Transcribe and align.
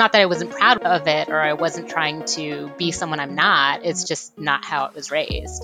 not 0.00 0.12
that 0.12 0.22
I 0.22 0.26
wasn't 0.26 0.50
proud 0.50 0.82
of 0.82 1.06
it 1.06 1.28
or 1.28 1.38
I 1.38 1.52
wasn't 1.52 1.90
trying 1.90 2.24
to 2.36 2.72
be 2.78 2.90
someone 2.90 3.20
I'm 3.20 3.34
not. 3.34 3.84
It's 3.84 4.04
just 4.04 4.38
not 4.38 4.64
how 4.64 4.86
it 4.86 4.94
was 4.94 5.10
raised. 5.10 5.62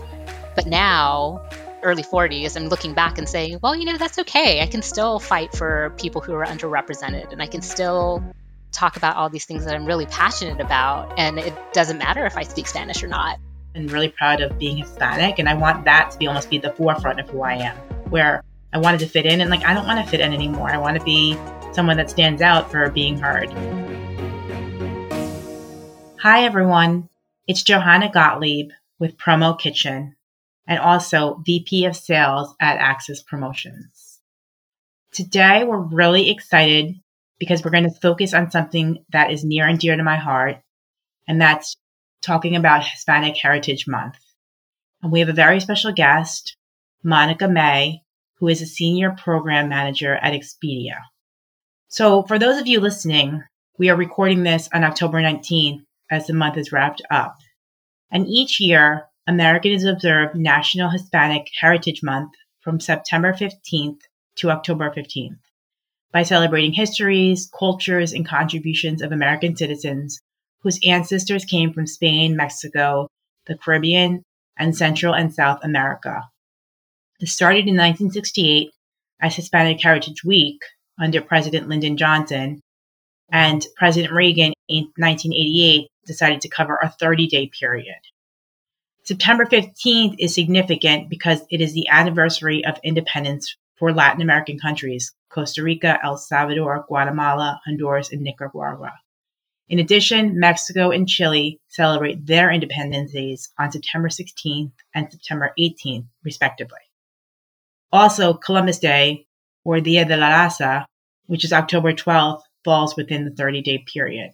But 0.55 0.67
now, 0.67 1.49
early 1.83 2.03
40s, 2.03 2.55
I'm 2.55 2.69
looking 2.69 2.93
back 2.93 3.17
and 3.17 3.27
saying, 3.27 3.61
well, 3.63 3.75
you 3.75 3.87
know, 3.87 3.97
that's 3.97 4.19
okay. 4.19 4.61
I 4.61 4.67
can 4.67 4.83
still 4.83 5.19
fight 5.19 5.57
for 5.57 5.95
people 5.97 6.21
who 6.21 6.35
are 6.35 6.45
underrepresented 6.45 7.33
and 7.33 7.41
I 7.41 7.47
can 7.47 7.63
still 7.63 8.23
talk 8.73 8.99
about 8.99 9.17
all 9.17 9.31
these 9.31 9.47
things 9.47 9.65
that 9.65 9.75
I'm 9.75 9.87
really 9.87 10.05
passionate 10.05 10.61
about. 10.61 11.19
And 11.19 11.39
it 11.39 11.55
doesn't 11.73 11.97
matter 11.97 12.27
if 12.27 12.37
I 12.37 12.43
speak 12.43 12.67
Spanish 12.67 13.03
or 13.03 13.09
not. 13.09 13.39
I'm 13.75 13.87
really 13.87 14.11
proud 14.11 14.43
of 14.43 14.59
being 14.59 14.77
Hispanic, 14.79 15.39
and 15.39 15.49
I 15.49 15.55
want 15.55 15.85
that 15.85 16.11
to 16.13 16.19
be 16.19 16.27
almost 16.27 16.49
be 16.49 16.57
the 16.57 16.73
forefront 16.73 17.21
of 17.21 17.29
who 17.29 17.43
I 17.43 17.57
am, 17.57 17.77
where 18.09 18.43
I 18.73 18.79
wanted 18.79 19.01
to 19.01 19.07
fit 19.07 19.27
in, 19.27 19.43
and 19.43 19.51
like 19.51 19.67
I 19.67 19.75
don't 19.75 19.87
want 19.87 20.03
to 20.03 20.11
fit 20.11 20.21
in 20.21 20.33
anymore. 20.33 20.71
I 20.71 20.79
want 20.79 20.99
to 20.99 21.05
be 21.05 21.37
someone 21.73 21.99
that 21.99 22.09
stands 22.09 22.41
out 22.41 22.71
for 22.71 22.89
being 22.89 23.19
heard. 23.19 23.51
Hi, 26.29 26.43
everyone. 26.43 27.09
It's 27.47 27.63
Johanna 27.63 28.11
Gottlieb 28.11 28.71
with 28.99 29.17
Promo 29.17 29.57
Kitchen 29.57 30.17
and 30.67 30.81
also 30.81 31.41
VP 31.47 31.85
of 31.85 31.95
Sales 31.95 32.53
at 32.61 32.79
Access 32.79 33.23
Promotions. 33.23 34.19
Today, 35.13 35.63
we're 35.63 35.79
really 35.79 36.29
excited 36.31 36.97
because 37.39 37.63
we're 37.63 37.71
going 37.71 37.89
to 37.89 38.01
focus 38.01 38.35
on 38.35 38.51
something 38.51 39.05
that 39.13 39.31
is 39.31 39.45
near 39.45 39.69
and 39.69 39.79
dear 39.79 39.97
to 39.97 40.03
my 40.03 40.17
heart, 40.17 40.57
and 41.29 41.41
that's 41.41 41.77
talking 42.23 42.57
about 42.57 42.85
Hispanic 42.85 43.37
Heritage 43.37 43.87
Month. 43.87 44.19
And 45.05 45.13
we 45.13 45.21
have 45.21 45.29
a 45.29 45.33
very 45.33 45.61
special 45.61 45.93
guest, 45.93 46.57
Monica 47.05 47.47
May, 47.47 48.03
who 48.41 48.49
is 48.49 48.61
a 48.61 48.67
senior 48.67 49.13
program 49.13 49.69
manager 49.69 50.17
at 50.17 50.33
Expedia. 50.33 50.97
So, 51.87 52.25
for 52.25 52.37
those 52.37 52.61
of 52.61 52.67
you 52.67 52.81
listening, 52.81 53.45
we 53.79 53.91
are 53.91 53.97
recording 53.97 54.43
this 54.43 54.69
on 54.73 54.83
October 54.83 55.23
19th 55.23 55.83
as 56.11 56.27
the 56.27 56.33
month 56.33 56.57
is 56.57 56.73
wrapped 56.73 57.03
up. 57.11 57.37
And 58.11 58.27
each 58.27 58.61
year, 58.61 59.07
Americans 59.27 59.85
observe 59.85 60.35
National 60.35 60.91
Hispanic 60.91 61.49
Heritage 61.61 62.03
Month 62.03 62.33
from 62.61 62.81
September 62.81 63.33
15th 63.33 64.01
to 64.37 64.51
October 64.51 64.91
15th 64.91 65.39
by 66.13 66.23
celebrating 66.23 66.73
histories, 66.73 67.51
cultures, 67.59 68.13
and 68.13 68.27
contributions 68.27 69.03
of 69.03 69.13
American 69.13 69.57
citizens 69.57 70.21
whose 70.61 70.79
ancestors 70.85 71.45
came 71.45 71.73
from 71.73 71.87
Spain, 71.87 72.37
Mexico, 72.37 73.09
the 73.47 73.57
Caribbean, 73.57 74.23
and 74.59 74.77
Central 74.77 75.15
and 75.15 75.35
South 75.35 75.61
America. 75.63 76.23
It 77.21 77.29
started 77.29 77.69
in 77.69 77.77
1968 77.77 78.71
as 79.21 79.37
Hispanic 79.37 79.81
Heritage 79.83 80.25
Week 80.25 80.61
under 80.99 81.21
President 81.21 81.69
Lyndon 81.69 81.97
Johnson, 81.97 82.61
and 83.31 83.67
President 83.77 84.13
Reagan 84.13 84.53
in 84.69 84.85
1988 84.97 85.89
decided 86.07 86.41
to 86.41 86.49
cover 86.49 86.79
a 86.83 86.91
30 86.91 87.27
day 87.27 87.51
period. 87.59 87.97
September 89.03 89.45
15th 89.45 90.17
is 90.19 90.35
significant 90.35 91.09
because 91.09 91.41
it 91.51 91.61
is 91.61 91.73
the 91.73 91.89
anniversary 91.89 92.65
of 92.65 92.81
independence 92.83 93.57
for 93.77 93.93
Latin 93.93 94.23
American 94.23 94.59
countries 94.59 95.13
Costa 95.31 95.63
Rica, 95.63 95.99
El 96.03 96.17
Salvador, 96.17 96.85
Guatemala, 96.89 97.61
Honduras, 97.67 98.11
and 98.11 98.23
Nicaragua. 98.23 98.93
In 99.69 99.79
addition, 99.81 100.39
Mexico 100.39 100.91
and 100.91 101.09
Chile 101.09 101.61
celebrate 101.69 102.25
their 102.25 102.51
independence 102.51 103.13
days 103.13 103.51
on 103.59 103.71
September 103.73 104.09
16th 104.09 104.73
and 104.95 105.11
September 105.11 105.53
18th, 105.59 106.07
respectively. 106.25 106.79
Also, 107.93 108.35
Columbus 108.35 108.79
Day, 108.79 109.27
or 109.65 109.81
Dia 109.81 110.05
de 110.05 110.17
la 110.17 110.31
Raza, 110.31 110.85
which 111.27 111.45
is 111.45 111.53
October 111.53 111.93
12th, 111.93 112.43
falls 112.67 112.95
within 112.97 113.25
the 113.25 113.31
30 113.31 113.63
day 113.63 113.85
period. 113.91 114.33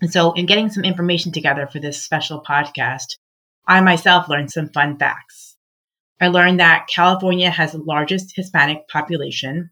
And 0.00 0.12
so, 0.12 0.32
in 0.34 0.46
getting 0.46 0.70
some 0.70 0.84
information 0.84 1.32
together 1.32 1.66
for 1.66 1.80
this 1.80 2.00
special 2.00 2.40
podcast, 2.40 3.16
I 3.66 3.80
myself 3.80 4.28
learned 4.28 4.52
some 4.52 4.68
fun 4.68 4.96
facts. 4.98 5.56
I 6.20 6.28
learned 6.28 6.60
that 6.60 6.86
California 6.86 7.50
has 7.50 7.72
the 7.72 7.78
largest 7.78 8.36
Hispanic 8.36 8.86
population, 8.86 9.70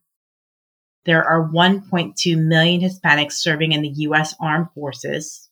there 1.07 1.25
are 1.25 1.49
1.2 1.49 2.37
million 2.37 2.81
Hispanics 2.81 3.33
serving 3.33 3.73
in 3.73 3.81
the 3.83 3.89
U.S. 3.89 4.35
Armed 4.39 4.69
Forces. 4.75 5.49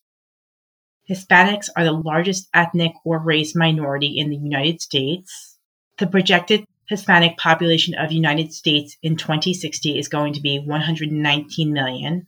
Hispanics 1.09 1.71
are 1.75 1.85
the 1.85 1.93
largest 1.93 2.49
ethnic 2.53 2.93
or 3.05 3.19
race 3.19 3.57
minority 3.57 4.19
in 4.19 4.29
the 4.29 4.37
United 4.37 4.83
States. 4.83 5.57
The 5.97 6.07
projected 6.07 6.67
Hispanic 6.89 7.37
population 7.37 7.95
of 7.95 8.13
United 8.13 8.53
States 8.53 8.97
in 9.03 9.17
2060 9.17 9.99
is 9.99 10.09
going 10.09 10.33
to 10.33 10.41
be 10.41 10.59
119 10.59 11.73
million. 11.73 12.27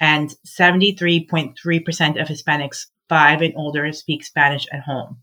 And 0.00 0.34
73.3% 0.46 2.20
of 2.20 2.28
Hispanics 2.28 2.86
five 3.08 3.42
and 3.42 3.54
older 3.56 3.92
speak 3.92 4.24
Spanish 4.24 4.66
at 4.72 4.80
home. 4.80 5.22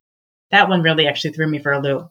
That 0.52 0.70
one 0.70 0.81
really 0.81 1.08
actually 1.08 1.34
threw 1.34 1.47
me 1.47 1.59
for 1.59 1.74
a 1.74 1.81
loop. 1.81 2.09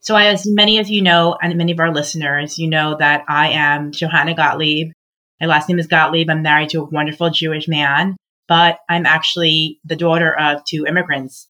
So, 0.00 0.14
as 0.14 0.44
many 0.46 0.78
of 0.78 0.88
you 0.88 1.02
know, 1.02 1.36
and 1.42 1.56
many 1.56 1.72
of 1.72 1.80
our 1.80 1.92
listeners, 1.92 2.58
you 2.58 2.68
know 2.68 2.96
that 2.98 3.24
I 3.28 3.48
am 3.50 3.92
Johanna 3.92 4.34
Gottlieb. 4.34 4.92
My 5.40 5.46
last 5.46 5.68
name 5.68 5.78
is 5.78 5.86
Gottlieb. 5.86 6.30
I'm 6.30 6.42
married 6.42 6.70
to 6.70 6.80
a 6.80 6.84
wonderful 6.84 7.30
Jewish 7.30 7.66
man, 7.66 8.16
but 8.46 8.78
I'm 8.88 9.06
actually 9.06 9.80
the 9.84 9.96
daughter 9.96 10.34
of 10.34 10.64
two 10.64 10.86
immigrants. 10.86 11.48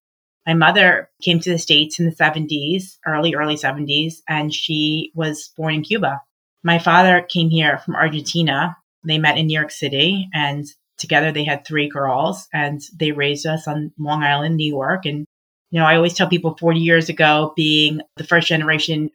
My 0.48 0.54
mother 0.54 1.10
came 1.20 1.40
to 1.40 1.50
the 1.50 1.58
States 1.58 2.00
in 2.00 2.06
the 2.06 2.16
70s, 2.16 2.96
early, 3.06 3.34
early 3.34 3.56
70s, 3.56 4.22
and 4.26 4.52
she 4.52 5.12
was 5.14 5.50
born 5.58 5.74
in 5.74 5.82
Cuba. 5.82 6.22
My 6.64 6.78
father 6.78 7.20
came 7.20 7.50
here 7.50 7.76
from 7.84 7.94
Argentina. 7.94 8.74
They 9.04 9.18
met 9.18 9.36
in 9.36 9.46
New 9.46 9.58
York 9.58 9.70
City, 9.70 10.26
and 10.32 10.64
together 10.96 11.32
they 11.32 11.44
had 11.44 11.66
three 11.66 11.86
girls, 11.86 12.48
and 12.50 12.80
they 12.98 13.12
raised 13.12 13.44
us 13.44 13.68
on 13.68 13.92
Long 13.98 14.22
Island, 14.22 14.56
New 14.56 14.66
York. 14.66 15.04
And 15.04 15.26
you 15.70 15.80
know, 15.80 15.84
I 15.84 15.96
always 15.96 16.14
tell 16.14 16.30
people 16.30 16.56
40 16.58 16.80
years 16.80 17.10
ago, 17.10 17.52
being 17.54 18.00
the 18.16 18.24
first 18.24 18.48
generation 18.48 19.10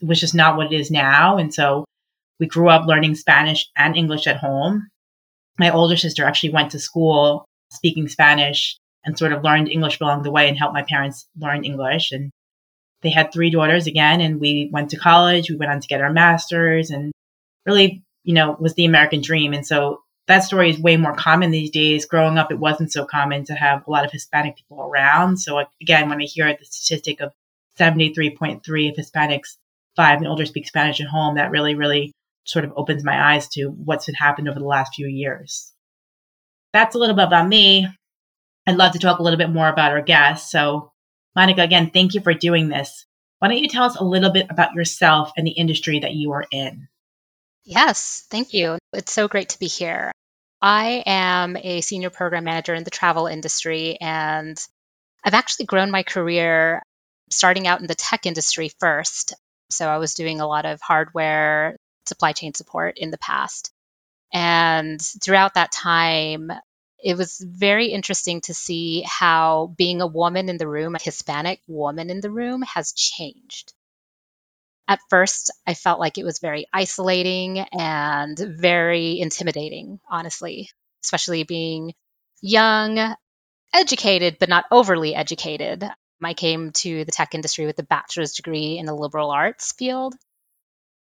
was 0.00 0.18
just 0.18 0.34
not 0.34 0.56
what 0.56 0.72
it 0.72 0.80
is 0.80 0.90
now. 0.90 1.36
And 1.36 1.52
so 1.52 1.84
we 2.40 2.46
grew 2.46 2.70
up 2.70 2.86
learning 2.86 3.16
Spanish 3.16 3.68
and 3.76 3.94
English 3.94 4.26
at 4.26 4.38
home. 4.38 4.88
My 5.58 5.70
older 5.70 5.98
sister 5.98 6.24
actually 6.24 6.54
went 6.54 6.70
to 6.70 6.78
school 6.78 7.44
speaking 7.70 8.08
Spanish 8.08 8.78
and 9.04 9.18
sort 9.18 9.32
of 9.32 9.44
learned 9.44 9.68
English 9.68 10.00
along 10.00 10.22
the 10.22 10.30
way 10.30 10.48
and 10.48 10.58
helped 10.58 10.74
my 10.74 10.82
parents 10.82 11.26
learn 11.38 11.64
English. 11.64 12.12
And 12.12 12.30
they 13.02 13.10
had 13.10 13.32
three 13.32 13.50
daughters 13.50 13.86
again, 13.86 14.20
and 14.20 14.40
we 14.40 14.68
went 14.72 14.90
to 14.90 14.96
college. 14.96 15.50
We 15.50 15.56
went 15.56 15.70
on 15.70 15.80
to 15.80 15.88
get 15.88 16.00
our 16.00 16.12
masters 16.12 16.90
and 16.90 17.12
really, 17.64 18.02
you 18.24 18.34
know, 18.34 18.56
was 18.58 18.74
the 18.74 18.84
American 18.84 19.20
dream. 19.20 19.52
And 19.52 19.66
so 19.66 20.02
that 20.26 20.44
story 20.44 20.70
is 20.70 20.78
way 20.78 20.96
more 20.96 21.14
common 21.14 21.50
these 21.50 21.70
days. 21.70 22.06
Growing 22.06 22.38
up, 22.38 22.50
it 22.50 22.58
wasn't 22.58 22.92
so 22.92 23.04
common 23.04 23.44
to 23.44 23.54
have 23.54 23.86
a 23.86 23.90
lot 23.90 24.04
of 24.04 24.12
Hispanic 24.12 24.56
people 24.56 24.82
around. 24.82 25.38
So 25.38 25.64
again, 25.80 26.08
when 26.08 26.20
I 26.20 26.24
hear 26.24 26.52
the 26.52 26.64
statistic 26.64 27.20
of 27.20 27.32
73.3 27.78 28.90
of 28.90 28.96
Hispanics 28.96 29.56
five 29.96 30.18
and 30.18 30.28
older 30.28 30.46
speak 30.46 30.66
Spanish 30.66 31.00
at 31.00 31.08
home, 31.08 31.36
that 31.36 31.50
really, 31.50 31.74
really 31.74 32.12
sort 32.44 32.64
of 32.64 32.72
opens 32.76 33.04
my 33.04 33.34
eyes 33.34 33.48
to 33.48 33.66
what's 33.66 34.06
been 34.06 34.14
happened 34.14 34.48
over 34.48 34.58
the 34.58 34.64
last 34.64 34.94
few 34.94 35.06
years. 35.06 35.72
That's 36.72 36.94
a 36.94 36.98
little 36.98 37.16
bit 37.16 37.26
about 37.26 37.48
me. 37.48 37.88
I'd 38.68 38.76
love 38.76 38.92
to 38.92 38.98
talk 38.98 39.18
a 39.18 39.22
little 39.22 39.38
bit 39.38 39.48
more 39.48 39.66
about 39.66 39.92
our 39.92 40.02
guests. 40.02 40.52
So, 40.52 40.92
Monica, 41.34 41.62
again, 41.62 41.88
thank 41.90 42.12
you 42.12 42.20
for 42.20 42.34
doing 42.34 42.68
this. 42.68 43.06
Why 43.38 43.48
don't 43.48 43.56
you 43.56 43.68
tell 43.68 43.84
us 43.84 43.96
a 43.96 44.04
little 44.04 44.30
bit 44.30 44.48
about 44.50 44.74
yourself 44.74 45.32
and 45.38 45.46
the 45.46 45.52
industry 45.52 46.00
that 46.00 46.12
you 46.12 46.32
are 46.32 46.44
in? 46.50 46.86
Yes, 47.64 48.26
thank 48.30 48.52
you. 48.52 48.76
It's 48.92 49.10
so 49.10 49.26
great 49.26 49.48
to 49.50 49.58
be 49.58 49.68
here. 49.68 50.12
I 50.60 51.02
am 51.06 51.56
a 51.56 51.80
senior 51.80 52.10
program 52.10 52.44
manager 52.44 52.74
in 52.74 52.84
the 52.84 52.90
travel 52.90 53.26
industry, 53.26 53.96
and 54.02 54.58
I've 55.24 55.32
actually 55.32 55.64
grown 55.64 55.90
my 55.90 56.02
career 56.02 56.82
starting 57.30 57.66
out 57.66 57.80
in 57.80 57.86
the 57.86 57.94
tech 57.94 58.26
industry 58.26 58.70
first. 58.80 59.32
So 59.70 59.88
I 59.88 59.96
was 59.96 60.12
doing 60.12 60.42
a 60.42 60.46
lot 60.46 60.66
of 60.66 60.78
hardware 60.82 61.74
supply 62.06 62.32
chain 62.32 62.52
support 62.52 62.98
in 62.98 63.10
the 63.10 63.18
past. 63.18 63.70
And 64.30 65.00
throughout 65.00 65.54
that 65.54 65.72
time, 65.72 66.52
it 67.02 67.16
was 67.16 67.38
very 67.40 67.86
interesting 67.86 68.40
to 68.42 68.54
see 68.54 69.04
how 69.06 69.74
being 69.76 70.00
a 70.00 70.06
woman 70.06 70.48
in 70.48 70.58
the 70.58 70.68
room, 70.68 70.94
a 70.94 71.02
Hispanic 71.02 71.60
woman 71.66 72.10
in 72.10 72.20
the 72.20 72.30
room, 72.30 72.62
has 72.62 72.92
changed 72.92 73.72
at 74.88 75.00
first 75.10 75.50
I 75.66 75.74
felt 75.74 76.00
like 76.00 76.18
it 76.18 76.24
was 76.24 76.38
very 76.38 76.66
isolating 76.72 77.58
and 77.58 78.36
very 78.38 79.20
intimidating, 79.20 80.00
honestly, 80.10 80.70
especially 81.04 81.44
being 81.44 81.94
young, 82.40 83.14
educated, 83.72 84.38
but 84.40 84.48
not 84.48 84.64
overly 84.70 85.14
educated. 85.14 85.84
I 86.24 86.34
came 86.34 86.72
to 86.72 87.04
the 87.04 87.12
tech 87.12 87.34
industry 87.34 87.66
with 87.66 87.78
a 87.78 87.84
bachelor's 87.84 88.32
degree 88.32 88.78
in 88.78 88.86
the 88.86 88.94
liberal 88.94 89.30
arts 89.30 89.72
field 89.72 90.14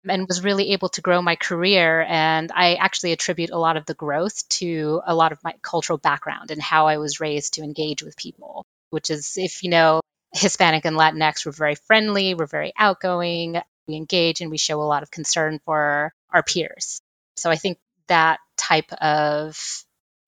and 0.09 0.27
was 0.29 0.45
really 0.45 0.73
able 0.73 0.89
to 0.91 1.01
grow 1.01 1.21
my 1.23 1.37
career. 1.37 2.03
And 2.03 2.51
I 2.55 2.75
actually 2.75 3.13
attribute 3.13 3.51
a 3.51 3.59
lot 3.59 3.77
of 3.77 3.87
the 3.87 3.95
growth 3.95 4.49
to 4.51 5.01
a 5.07 5.15
lot 5.15 5.33
of 5.33 5.43
my 5.43 5.55
cultural 5.63 5.99
background 5.99 6.51
and 6.51 6.61
how 6.61 6.87
I 6.87 6.99
was 6.99 7.21
raised 7.21 7.55
to 7.55 7.63
engage 7.63 8.03
with 8.03 8.17
people, 8.17 8.65
which 8.91 9.11
is, 9.11 9.35
if 9.37 9.63
you 9.63 9.71
know, 9.71 10.01
Hispanic 10.33 10.85
and 10.85 10.97
Latinx, 10.97 11.47
we're 11.47 11.53
very 11.53 11.77
friendly, 11.77 12.35
we're 12.35 12.47
very 12.47 12.73
outgoing, 12.77 13.57
we 13.87 13.97
engage 13.97 14.41
and 14.41 14.51
we 14.51 14.59
show 14.59 14.81
a 14.81 14.83
lot 14.83 15.03
of 15.03 15.11
concern 15.11 15.61
for 15.65 16.13
our 16.31 16.43
peers. 16.43 17.01
So 17.37 17.51
I 17.51 17.57
think 17.57 17.79
that 18.09 18.41
type 18.57 18.93
of 18.93 19.59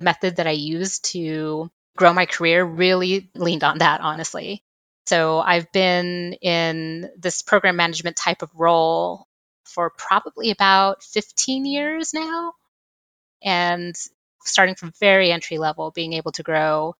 method 0.01 0.37
that 0.37 0.47
I 0.47 0.53
used 0.53 1.07
to 1.13 1.71
grow 1.97 2.13
my 2.13 2.27
career 2.27 2.65
really 2.65 3.31
leaned 3.35 3.65
on 3.65 3.79
that, 3.79 4.01
honestly. 4.01 4.63
So 5.07 5.39
I've 5.39 5.71
been 5.73 6.35
in 6.35 7.11
this 7.17 7.43
program 7.43 7.77
management 7.77 8.17
type 8.17 8.43
of 8.43 8.51
role 8.55 9.26
for 9.67 9.91
probably 9.91 10.51
about 10.51 11.03
15 11.03 11.67
years 11.67 12.15
now. 12.15 12.53
And 13.43 13.95
starting 14.45 14.75
from 14.75 14.93
very 15.01 15.31
entry 15.31 15.59
level, 15.59 15.91
being 15.91 16.13
able 16.15 16.33
to 16.33 16.43
grow. 16.43 16.95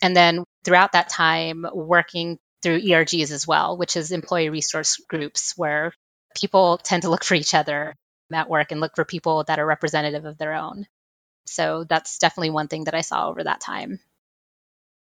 And 0.00 0.16
then 0.16 0.44
throughout 0.64 0.92
that 0.92 1.08
time, 1.08 1.66
working 1.72 2.38
through 2.62 2.80
ERGs 2.80 3.30
as 3.30 3.46
well, 3.46 3.76
which 3.76 3.96
is 3.96 4.12
employee 4.12 4.50
resource 4.50 5.00
groups 5.08 5.54
where 5.56 5.92
people 6.34 6.78
tend 6.78 7.02
to 7.02 7.10
look 7.10 7.24
for 7.24 7.34
each 7.34 7.54
other 7.54 7.94
at 8.32 8.48
work 8.48 8.72
and 8.72 8.80
look 8.80 8.92
for 8.96 9.04
people 9.04 9.44
that 9.44 9.58
are 9.58 9.66
representative 9.66 10.24
of 10.24 10.38
their 10.38 10.54
own. 10.54 10.86
So 11.46 11.84
that's 11.88 12.18
definitely 12.18 12.50
one 12.50 12.68
thing 12.68 12.84
that 12.84 12.94
I 12.94 13.00
saw 13.00 13.28
over 13.28 13.44
that 13.44 13.60
time. 13.60 13.98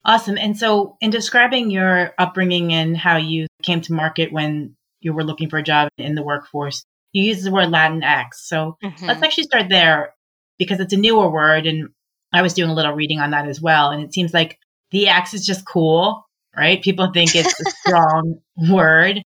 Awesome. 0.05 0.37
And 0.37 0.57
so, 0.57 0.95
in 1.01 1.09
describing 1.09 1.71
your 1.71 2.13
upbringing 2.17 2.71
and 2.71 2.95
how 2.95 3.17
you 3.17 3.47
came 3.61 3.81
to 3.81 3.93
market 3.93 4.31
when 4.31 4.75
you 5.01 5.13
were 5.13 5.23
looking 5.23 5.49
for 5.49 5.57
a 5.57 5.63
job 5.63 5.89
in 5.97 6.15
the 6.15 6.23
workforce, 6.23 6.83
you 7.11 7.23
use 7.23 7.43
the 7.43 7.51
word 7.51 7.69
Latinx. 7.69 8.35
So, 8.35 8.77
mm-hmm. 8.83 9.05
let's 9.05 9.23
actually 9.23 9.45
start 9.45 9.67
there 9.69 10.13
because 10.57 10.79
it's 10.79 10.93
a 10.93 10.97
newer 10.97 11.29
word. 11.29 11.65
And 11.65 11.89
I 12.31 12.41
was 12.41 12.53
doing 12.53 12.69
a 12.69 12.73
little 12.73 12.93
reading 12.93 13.19
on 13.19 13.31
that 13.31 13.47
as 13.47 13.61
well. 13.61 13.91
And 13.91 14.03
it 14.03 14.13
seems 14.13 14.33
like 14.33 14.57
the 14.91 15.07
X 15.07 15.33
is 15.33 15.45
just 15.45 15.65
cool, 15.65 16.25
right? 16.55 16.81
People 16.81 17.11
think 17.13 17.35
it's 17.35 17.59
a 17.59 17.69
strong 17.87 18.41
word. 18.69 19.21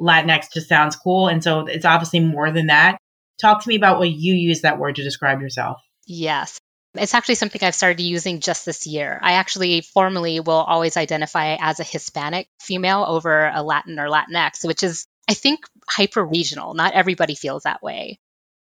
Latinx 0.00 0.52
just 0.52 0.68
sounds 0.68 0.96
cool. 0.96 1.28
And 1.28 1.42
so, 1.42 1.66
it's 1.66 1.84
obviously 1.84 2.20
more 2.20 2.50
than 2.50 2.68
that. 2.68 2.98
Talk 3.40 3.62
to 3.62 3.68
me 3.68 3.76
about 3.76 3.98
what 3.98 4.10
you 4.10 4.34
use 4.34 4.62
that 4.62 4.78
word 4.78 4.96
to 4.96 5.04
describe 5.04 5.42
yourself. 5.42 5.78
Yes. 6.06 6.58
It's 6.94 7.14
actually 7.14 7.34
something 7.34 7.62
I've 7.62 7.74
started 7.74 8.02
using 8.02 8.40
just 8.40 8.64
this 8.64 8.86
year. 8.86 9.18
I 9.22 9.32
actually 9.32 9.82
formally 9.82 10.40
will 10.40 10.54
always 10.54 10.96
identify 10.96 11.56
as 11.60 11.80
a 11.80 11.84
Hispanic 11.84 12.48
female 12.60 13.04
over 13.06 13.50
a 13.52 13.62
Latin 13.62 13.98
or 13.98 14.08
Latinx, 14.08 14.64
which 14.64 14.82
is, 14.82 15.06
I 15.28 15.34
think, 15.34 15.60
hyper 15.88 16.24
regional. 16.24 16.74
Not 16.74 16.94
everybody 16.94 17.34
feels 17.34 17.64
that 17.64 17.82
way. 17.82 18.18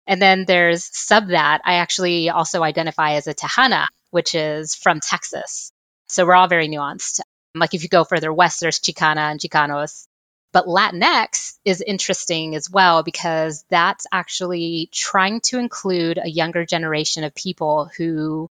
And 0.06 0.20
then 0.20 0.44
there's 0.44 0.84
sub 0.96 1.28
that. 1.28 1.60
I 1.64 1.74
actually 1.74 2.30
also 2.30 2.62
identify 2.62 3.12
as 3.12 3.26
a 3.26 3.34
Tejana, 3.34 3.86
which 4.10 4.34
is 4.34 4.74
from 4.74 5.00
Texas. 5.00 5.72
So 6.08 6.26
we're 6.26 6.34
all 6.34 6.48
very 6.48 6.68
nuanced. 6.68 7.20
Like 7.54 7.74
if 7.74 7.82
you 7.82 7.88
go 7.88 8.04
further 8.04 8.32
west, 8.32 8.60
there's 8.60 8.80
Chicana 8.80 9.30
and 9.30 9.40
Chicanos. 9.40 10.06
But 10.52 10.66
Latinx 10.66 11.56
is 11.64 11.80
interesting 11.80 12.54
as 12.54 12.68
well 12.68 13.02
because 13.02 13.64
that's 13.70 14.06
actually 14.12 14.90
trying 14.92 15.40
to 15.42 15.58
include 15.58 16.18
a 16.18 16.28
younger 16.28 16.66
generation 16.66 17.24
of 17.24 17.34
people 17.34 17.90
who 17.96 18.48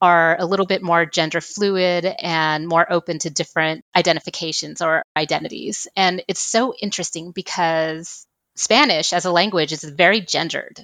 are 0.00 0.36
a 0.38 0.46
little 0.46 0.66
bit 0.66 0.82
more 0.82 1.06
gender 1.06 1.40
fluid 1.40 2.04
and 2.04 2.68
more 2.68 2.90
open 2.90 3.18
to 3.20 3.30
different 3.30 3.84
identifications 3.96 4.82
or 4.82 5.02
identities. 5.16 5.86
And 5.96 6.22
it's 6.28 6.40
so 6.40 6.74
interesting 6.80 7.32
because 7.32 8.26
Spanish 8.56 9.12
as 9.12 9.24
a 9.24 9.32
language 9.32 9.72
is 9.72 9.84
very 9.84 10.20
gendered. 10.20 10.80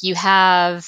You 0.00 0.14
have 0.14 0.86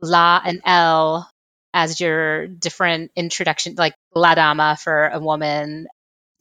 la 0.00 0.40
and 0.44 0.60
el 0.64 1.28
as 1.74 2.00
your 2.00 2.46
different 2.46 3.10
introduction, 3.16 3.74
like 3.76 3.94
la 4.14 4.34
dama 4.34 4.76
for 4.80 5.08
a 5.08 5.18
woman, 5.18 5.86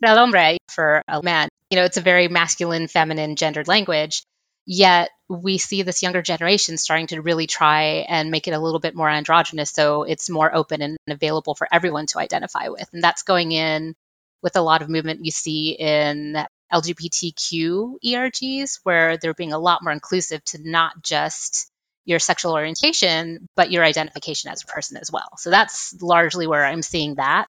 el 0.04 0.18
hombre 0.18 0.58
for 0.70 1.02
a 1.08 1.22
man 1.22 1.50
you 1.70 1.78
know, 1.78 1.84
it's 1.84 1.98
a 1.98 2.02
very 2.02 2.28
masculine, 2.28 2.88
feminine, 2.88 3.36
gendered 3.36 3.68
language. 3.68 4.24
Yet 4.70 5.12
we 5.30 5.58
see 5.58 5.82
this 5.82 6.04
younger 6.04 6.22
generation 6.22 6.78
starting 6.78 7.08
to 7.08 7.22
really 7.22 7.48
try 7.48 8.06
and 8.10 8.30
make 8.30 8.50
it 8.50 8.52
a 8.52 8.60
little 8.60 8.82
bit 8.82 8.96
more 8.96 9.10
androgynous 9.10 9.72
so 9.72 10.04
it's 10.04 10.30
more 10.30 10.54
open 10.54 10.82
and 10.82 10.98
available 11.10 11.56
for 11.56 11.70
everyone 11.72 12.06
to 12.08 12.20
identify 12.20 12.68
with. 12.68 12.88
And 12.92 13.02
that's 13.02 13.24
going 13.24 13.54
in 13.54 13.96
with 14.44 14.58
a 14.58 14.62
lot 14.62 14.82
of 14.82 14.90
movement 14.90 15.24
you 15.24 15.32
see 15.32 15.72
in 15.72 16.38
LGBTQ 16.74 17.96
ERGs, 18.06 18.80
where 18.84 19.18
they're 19.18 19.34
being 19.34 19.54
a 19.54 19.60
lot 19.60 19.84
more 19.84 19.94
inclusive 19.94 20.44
to 20.46 20.60
not 20.62 21.02
just 21.02 21.72
your 22.04 22.20
sexual 22.20 22.52
orientation, 22.52 23.48
but 23.56 23.72
your 23.72 23.86
identification 23.86 24.52
as 24.52 24.64
a 24.64 24.68
person 24.68 24.98
as 24.98 25.10
well. 25.10 25.30
So 25.38 25.50
that's 25.50 25.96
largely 26.02 26.46
where 26.46 26.66
I'm 26.66 26.82
seeing 26.82 27.16
that. 27.16 27.48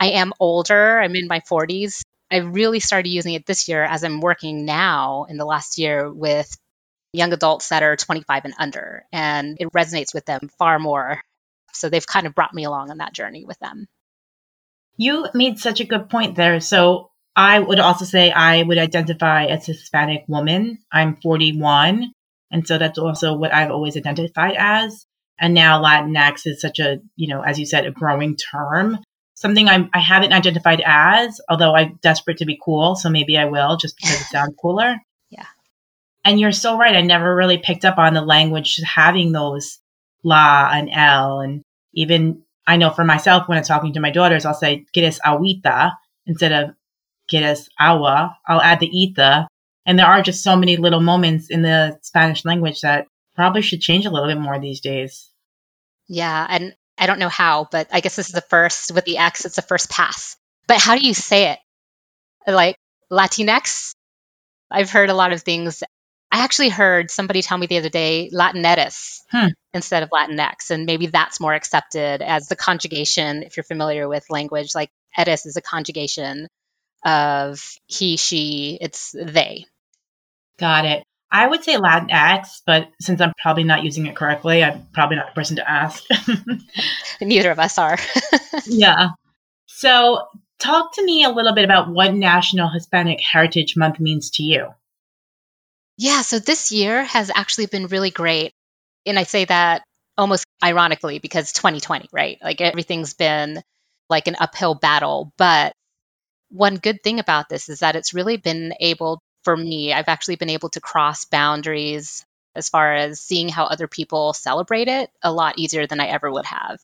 I 0.00 0.12
am 0.12 0.32
older, 0.40 1.00
I'm 1.00 1.14
in 1.16 1.28
my 1.28 1.40
40s. 1.40 2.00
I 2.30 2.38
really 2.38 2.80
started 2.80 3.08
using 3.08 3.34
it 3.34 3.46
this 3.46 3.68
year 3.68 3.82
as 3.82 4.04
I'm 4.04 4.20
working 4.20 4.64
now 4.64 5.26
in 5.28 5.36
the 5.36 5.44
last 5.44 5.78
year 5.78 6.10
with 6.10 6.56
young 7.12 7.32
adults 7.32 7.70
that 7.70 7.82
are 7.82 7.96
25 7.96 8.44
and 8.44 8.54
under, 8.58 9.04
and 9.12 9.56
it 9.58 9.72
resonates 9.72 10.14
with 10.14 10.26
them 10.26 10.48
far 10.58 10.78
more. 10.78 11.20
So 11.72 11.88
they've 11.88 12.06
kind 12.06 12.26
of 12.26 12.34
brought 12.34 12.54
me 12.54 12.64
along 12.64 12.90
on 12.90 12.98
that 12.98 13.12
journey 13.12 13.44
with 13.44 13.58
them. 13.58 13.86
You 14.96 15.26
made 15.34 15.58
such 15.58 15.80
a 15.80 15.84
good 15.84 16.08
point 16.08 16.36
there. 16.36 16.60
So 16.60 17.10
I 17.34 17.58
would 17.58 17.80
also 17.80 18.04
say 18.04 18.30
I 18.30 18.62
would 18.62 18.78
identify 18.78 19.46
as 19.46 19.66
Hispanic 19.66 20.24
woman. 20.28 20.78
I'm 20.92 21.16
41. 21.16 22.12
And 22.50 22.66
so 22.66 22.78
that's 22.78 22.98
also 22.98 23.34
what 23.34 23.54
I've 23.54 23.70
always 23.70 23.96
identified 23.96 24.56
as. 24.58 25.06
And 25.38 25.54
now 25.54 25.82
Latinx 25.82 26.46
is 26.46 26.60
such 26.60 26.80
a, 26.80 26.98
you 27.16 27.28
know, 27.28 27.40
as 27.40 27.58
you 27.58 27.64
said, 27.66 27.86
a 27.86 27.90
growing 27.90 28.36
term 28.36 28.98
something 29.40 29.68
I'm, 29.68 29.88
I 29.94 30.00
haven't 30.00 30.34
identified 30.34 30.82
as, 30.84 31.40
although 31.48 31.74
I'm 31.74 31.98
desperate 32.02 32.36
to 32.38 32.44
be 32.44 32.60
cool. 32.62 32.94
So 32.94 33.08
maybe 33.08 33.38
I 33.38 33.46
will 33.46 33.78
just 33.78 33.96
because 33.96 34.20
it 34.20 34.26
sounds 34.26 34.54
cooler. 34.60 34.96
Yeah. 35.30 35.46
And 36.26 36.38
you're 36.38 36.52
so 36.52 36.76
right. 36.76 36.94
I 36.94 37.00
never 37.00 37.34
really 37.34 37.56
picked 37.56 37.86
up 37.86 37.96
on 37.96 38.12
the 38.12 38.20
language 38.20 38.78
having 38.84 39.32
those 39.32 39.78
la 40.22 40.68
and 40.70 40.90
el. 40.92 41.40
And 41.40 41.62
even 41.94 42.42
I 42.66 42.76
know 42.76 42.90
for 42.90 43.02
myself, 43.02 43.48
when 43.48 43.56
I'm 43.56 43.64
talking 43.64 43.94
to 43.94 44.00
my 44.00 44.10
daughters, 44.10 44.44
I'll 44.44 44.52
say, 44.52 44.84
get 44.92 45.04
us 45.04 45.18
awita 45.24 45.92
instead 46.26 46.52
of 46.52 46.74
get 47.26 47.42
us 47.42 47.66
agua. 47.78 48.36
I'll 48.46 48.60
add 48.60 48.80
the 48.80 48.90
ita. 48.94 49.48
And 49.86 49.98
there 49.98 50.06
are 50.06 50.20
just 50.20 50.44
so 50.44 50.54
many 50.54 50.76
little 50.76 51.00
moments 51.00 51.48
in 51.48 51.62
the 51.62 51.98
Spanish 52.02 52.44
language 52.44 52.82
that 52.82 53.06
probably 53.34 53.62
should 53.62 53.80
change 53.80 54.04
a 54.04 54.10
little 54.10 54.28
bit 54.28 54.38
more 54.38 54.60
these 54.60 54.80
days. 54.80 55.30
Yeah. 56.08 56.46
And 56.50 56.74
I 57.00 57.06
don't 57.06 57.18
know 57.18 57.30
how, 57.30 57.66
but 57.72 57.88
I 57.90 58.00
guess 58.00 58.14
this 58.14 58.28
is 58.28 58.34
the 58.34 58.42
first 58.42 58.92
with 58.92 59.06
the 59.06 59.16
X, 59.16 59.46
it's 59.46 59.56
the 59.56 59.62
first 59.62 59.88
pass. 59.88 60.36
But 60.68 60.76
how 60.76 60.96
do 60.96 61.06
you 61.06 61.14
say 61.14 61.52
it? 61.52 61.58
Like 62.46 62.76
Latinx? 63.10 63.94
I've 64.70 64.90
heard 64.90 65.08
a 65.08 65.14
lot 65.14 65.32
of 65.32 65.42
things. 65.42 65.82
I 66.30 66.44
actually 66.44 66.68
heard 66.68 67.10
somebody 67.10 67.40
tell 67.40 67.56
me 67.56 67.66
the 67.66 67.78
other 67.78 67.88
day 67.88 68.30
Latinetis 68.32 69.22
hmm. 69.30 69.48
instead 69.72 70.02
of 70.02 70.10
Latinx. 70.10 70.70
And 70.70 70.84
maybe 70.84 71.06
that's 71.06 71.40
more 71.40 71.54
accepted 71.54 72.20
as 72.22 72.48
the 72.48 72.54
conjugation, 72.54 73.42
if 73.44 73.56
you're 73.56 73.64
familiar 73.64 74.06
with 74.06 74.28
language, 74.28 74.74
like 74.74 74.90
edis 75.18 75.46
is 75.46 75.56
a 75.56 75.62
conjugation 75.62 76.48
of 77.04 77.64
he, 77.86 78.18
she, 78.18 78.78
it's 78.78 79.12
they. 79.18 79.64
Got 80.58 80.84
it. 80.84 81.04
I 81.32 81.46
would 81.46 81.62
say 81.62 81.76
Latinx, 81.76 82.62
but 82.66 82.90
since 83.00 83.20
I'm 83.20 83.32
probably 83.40 83.64
not 83.64 83.84
using 83.84 84.06
it 84.06 84.16
correctly, 84.16 84.64
I'm 84.64 84.86
probably 84.92 85.16
not 85.16 85.26
the 85.28 85.34
person 85.34 85.56
to 85.56 85.70
ask. 85.70 86.04
Neither 87.20 87.50
of 87.50 87.58
us 87.58 87.78
are. 87.78 87.98
yeah. 88.66 89.10
So, 89.66 90.26
talk 90.58 90.94
to 90.94 91.04
me 91.04 91.24
a 91.24 91.30
little 91.30 91.54
bit 91.54 91.64
about 91.64 91.88
what 91.88 92.12
National 92.12 92.68
Hispanic 92.68 93.20
Heritage 93.20 93.76
Month 93.76 94.00
means 94.00 94.30
to 94.32 94.42
you. 94.42 94.68
Yeah, 95.96 96.22
so 96.22 96.38
this 96.38 96.72
year 96.72 97.04
has 97.04 97.30
actually 97.34 97.66
been 97.66 97.86
really 97.86 98.10
great. 98.10 98.52
And 99.06 99.18
I 99.18 99.22
say 99.22 99.44
that 99.44 99.84
almost 100.18 100.44
ironically 100.62 101.18
because 101.18 101.52
2020, 101.52 102.08
right? 102.12 102.38
Like 102.42 102.60
everything's 102.60 103.14
been 103.14 103.62
like 104.08 104.26
an 104.26 104.36
uphill 104.40 104.74
battle. 104.74 105.32
But 105.38 105.74
one 106.50 106.76
good 106.76 107.02
thing 107.02 107.20
about 107.20 107.48
this 107.48 107.68
is 107.68 107.80
that 107.80 107.96
it's 107.96 108.14
really 108.14 108.36
been 108.36 108.74
able 108.80 109.20
for 109.42 109.56
me, 109.56 109.92
I've 109.92 110.08
actually 110.08 110.36
been 110.36 110.50
able 110.50 110.68
to 110.70 110.80
cross 110.80 111.24
boundaries 111.24 112.24
as 112.54 112.68
far 112.68 112.94
as 112.94 113.20
seeing 113.20 113.48
how 113.48 113.64
other 113.64 113.86
people 113.88 114.32
celebrate 114.32 114.88
it 114.88 115.10
a 115.22 115.32
lot 115.32 115.58
easier 115.58 115.86
than 115.86 116.00
I 116.00 116.08
ever 116.08 116.30
would 116.30 116.46
have. 116.46 116.80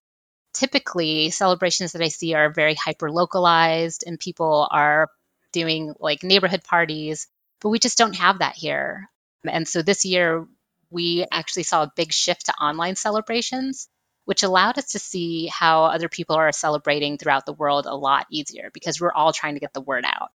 Typically, 0.55 1.31
celebrations 1.31 1.93
that 1.93 2.03
I 2.03 2.09
see 2.09 2.35
are 2.35 2.51
very 2.51 2.75
hyper 2.75 3.11
localized 3.11 4.05
and 4.07 4.19
people 4.19 4.67
are 4.71 5.11
doing 5.53 5.95
like 6.01 6.23
neighborhood 6.23 6.65
parties, 6.65 7.27
but 7.61 7.69
we 7.69 7.79
just 7.79 7.99
don't 7.99 8.17
have 8.17 8.39
that 8.39 8.57
here. 8.57 9.11
And 9.47 9.69
so 9.69 9.83
this 9.83 10.05
year, 10.05 10.47
we 10.91 11.27
actually 11.31 11.65
saw 11.65 11.83
a 11.83 11.93
big 11.97 12.13
shift 12.13 12.47
to 12.47 12.55
online 12.55 12.97
celebrations, 12.97 13.89
which 14.25 14.43
allowed 14.45 14.79
us 14.79 14.93
to 14.93 14.99
see 14.99 15.47
how 15.47 15.85
other 15.85 16.09
people 16.09 16.37
are 16.37 16.53
celebrating 16.53 17.19
throughout 17.19 17.45
the 17.45 17.53
world 17.53 17.87
a 17.87 17.95
lot 17.95 18.27
easier 18.31 18.71
because 18.73 19.01
we're 19.01 19.13
all 19.13 19.33
trying 19.33 19.55
to 19.55 19.61
get 19.61 19.75
the 19.75 19.81
word 19.81 20.05
out. 20.07 20.31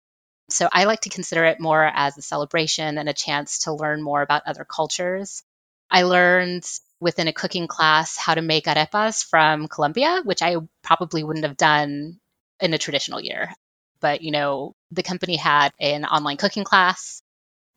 So 0.51 0.67
I 0.71 0.83
like 0.83 1.01
to 1.01 1.09
consider 1.09 1.45
it 1.45 1.59
more 1.59 1.83
as 1.83 2.17
a 2.17 2.21
celebration 2.21 2.97
and 2.97 3.07
a 3.07 3.13
chance 3.13 3.59
to 3.59 3.73
learn 3.73 4.01
more 4.01 4.21
about 4.21 4.43
other 4.45 4.65
cultures. 4.65 5.43
I 5.89 6.03
learned 6.03 6.65
within 6.99 7.27
a 7.27 7.33
cooking 7.33 7.67
class 7.67 8.17
how 8.17 8.35
to 8.35 8.41
make 8.41 8.65
arepas 8.65 9.25
from 9.25 9.67
Colombia, 9.67 10.21
which 10.23 10.41
I 10.41 10.57
probably 10.83 11.23
wouldn't 11.23 11.45
have 11.45 11.57
done 11.57 12.19
in 12.59 12.73
a 12.73 12.77
traditional 12.77 13.19
year. 13.19 13.53
But, 13.99 14.21
you 14.21 14.31
know, 14.31 14.75
the 14.91 15.03
company 15.03 15.35
had 15.35 15.71
an 15.79 16.05
online 16.05 16.37
cooking 16.37 16.63
class 16.63 17.21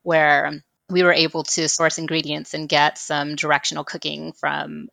where 0.02 0.52
we 0.90 1.02
were 1.02 1.12
able 1.12 1.44
to 1.44 1.68
source 1.68 1.98
ingredients 1.98 2.54
and 2.54 2.68
get 2.68 2.98
some 2.98 3.36
directional 3.36 3.84
cooking 3.84 4.32
from 4.32 4.88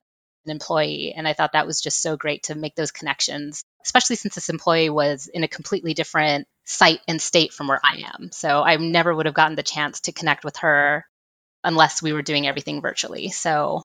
an 0.46 0.52
employee. 0.52 1.14
And 1.16 1.28
I 1.28 1.34
thought 1.34 1.54
that 1.54 1.68
was 1.68 1.82
just 1.82 2.02
so 2.02 2.18
great 2.18 2.44
to 2.44 2.56
make 2.56 2.76
those 2.76 2.92
connections, 2.92 3.64
especially 3.86 4.16
since 4.16 4.36
this 4.36 4.50
employee 4.50 4.90
was 4.90 5.28
in 5.28 5.44
a 5.44 5.48
completely 5.48 5.94
different 5.94 6.48
site 6.72 7.01
and 7.08 7.22
state 7.22 7.51
from 7.51 7.68
where 7.68 7.82
I 7.84 8.06
am. 8.16 8.32
So 8.32 8.63
I 8.63 8.78
never 8.78 9.13
would 9.13 9.25
have 9.25 9.36
gotten 9.36 9.56
the 9.56 9.63
chance 9.63 10.01
to 10.01 10.13
connect 10.13 10.46
with 10.46 10.58
her 10.58 11.06
unless 11.63 12.01
we 12.01 12.13
were 12.13 12.22
doing 12.22 12.48
everything 12.48 12.82
virtually. 12.82 13.30
So 13.30 13.84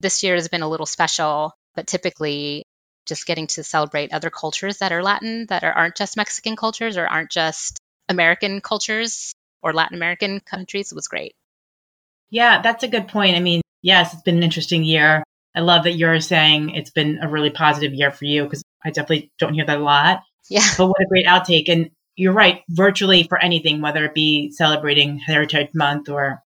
this 0.00 0.22
year 0.22 0.34
has 0.34 0.48
been 0.48 0.62
a 0.62 0.68
little 0.68 0.86
special, 0.86 1.52
but 1.74 1.86
typically 1.86 2.64
just 3.06 3.26
getting 3.26 3.46
to 3.48 3.62
celebrate 3.62 4.14
other 4.14 4.30
cultures 4.30 4.78
that 4.78 4.90
are 4.90 5.02
Latin, 5.02 5.46
that 5.50 5.64
are, 5.64 5.72
aren't 5.72 5.96
just 5.96 6.16
Mexican 6.16 6.56
cultures 6.56 6.96
or 6.96 7.06
aren't 7.06 7.30
just 7.30 7.78
American 8.08 8.62
cultures 8.62 9.34
or 9.62 9.74
Latin 9.74 9.96
American 9.96 10.40
countries 10.40 10.94
was 10.94 11.08
great. 11.08 11.34
Yeah, 12.30 12.62
that's 12.62 12.84
a 12.84 12.88
good 12.88 13.08
point. 13.08 13.36
I 13.36 13.40
mean, 13.40 13.60
yes, 13.82 14.14
it's 14.14 14.22
been 14.22 14.38
an 14.38 14.42
interesting 14.42 14.82
year. 14.82 15.22
I 15.54 15.60
love 15.60 15.84
that 15.84 15.92
you're 15.92 16.20
saying 16.20 16.70
it's 16.70 16.90
been 16.90 17.18
a 17.20 17.28
really 17.28 17.50
positive 17.50 17.92
year 17.92 18.10
for 18.10 18.24
you 18.24 18.44
because 18.44 18.62
I 18.82 18.90
definitely 18.90 19.30
don't 19.38 19.54
hear 19.54 19.66
that 19.66 19.78
a 19.78 19.82
lot. 19.82 20.22
Yeah. 20.48 20.66
But 20.76 20.86
what 20.86 21.00
a 21.00 21.08
great 21.08 21.26
outtake. 21.26 21.68
And 21.68 21.90
you're 22.16 22.32
right, 22.32 22.62
virtually 22.68 23.24
for 23.24 23.38
anything, 23.38 23.80
whether 23.80 24.04
it 24.04 24.14
be 24.14 24.50
celebrating 24.52 25.18
Heritage 25.18 25.70
Month 25.74 26.08
or 26.08 26.42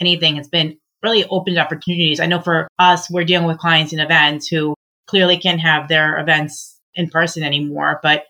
anything, 0.00 0.36
it's 0.36 0.48
been 0.48 0.76
really 1.02 1.24
opened 1.26 1.58
opportunities. 1.58 2.20
I 2.20 2.26
know 2.26 2.40
for 2.40 2.68
us, 2.78 3.10
we're 3.10 3.24
dealing 3.24 3.46
with 3.46 3.58
clients 3.58 3.92
in 3.92 4.00
events 4.00 4.48
who 4.48 4.74
clearly 5.06 5.38
can't 5.38 5.60
have 5.60 5.88
their 5.88 6.18
events 6.18 6.80
in 6.94 7.10
person 7.10 7.42
anymore, 7.42 8.00
but 8.02 8.24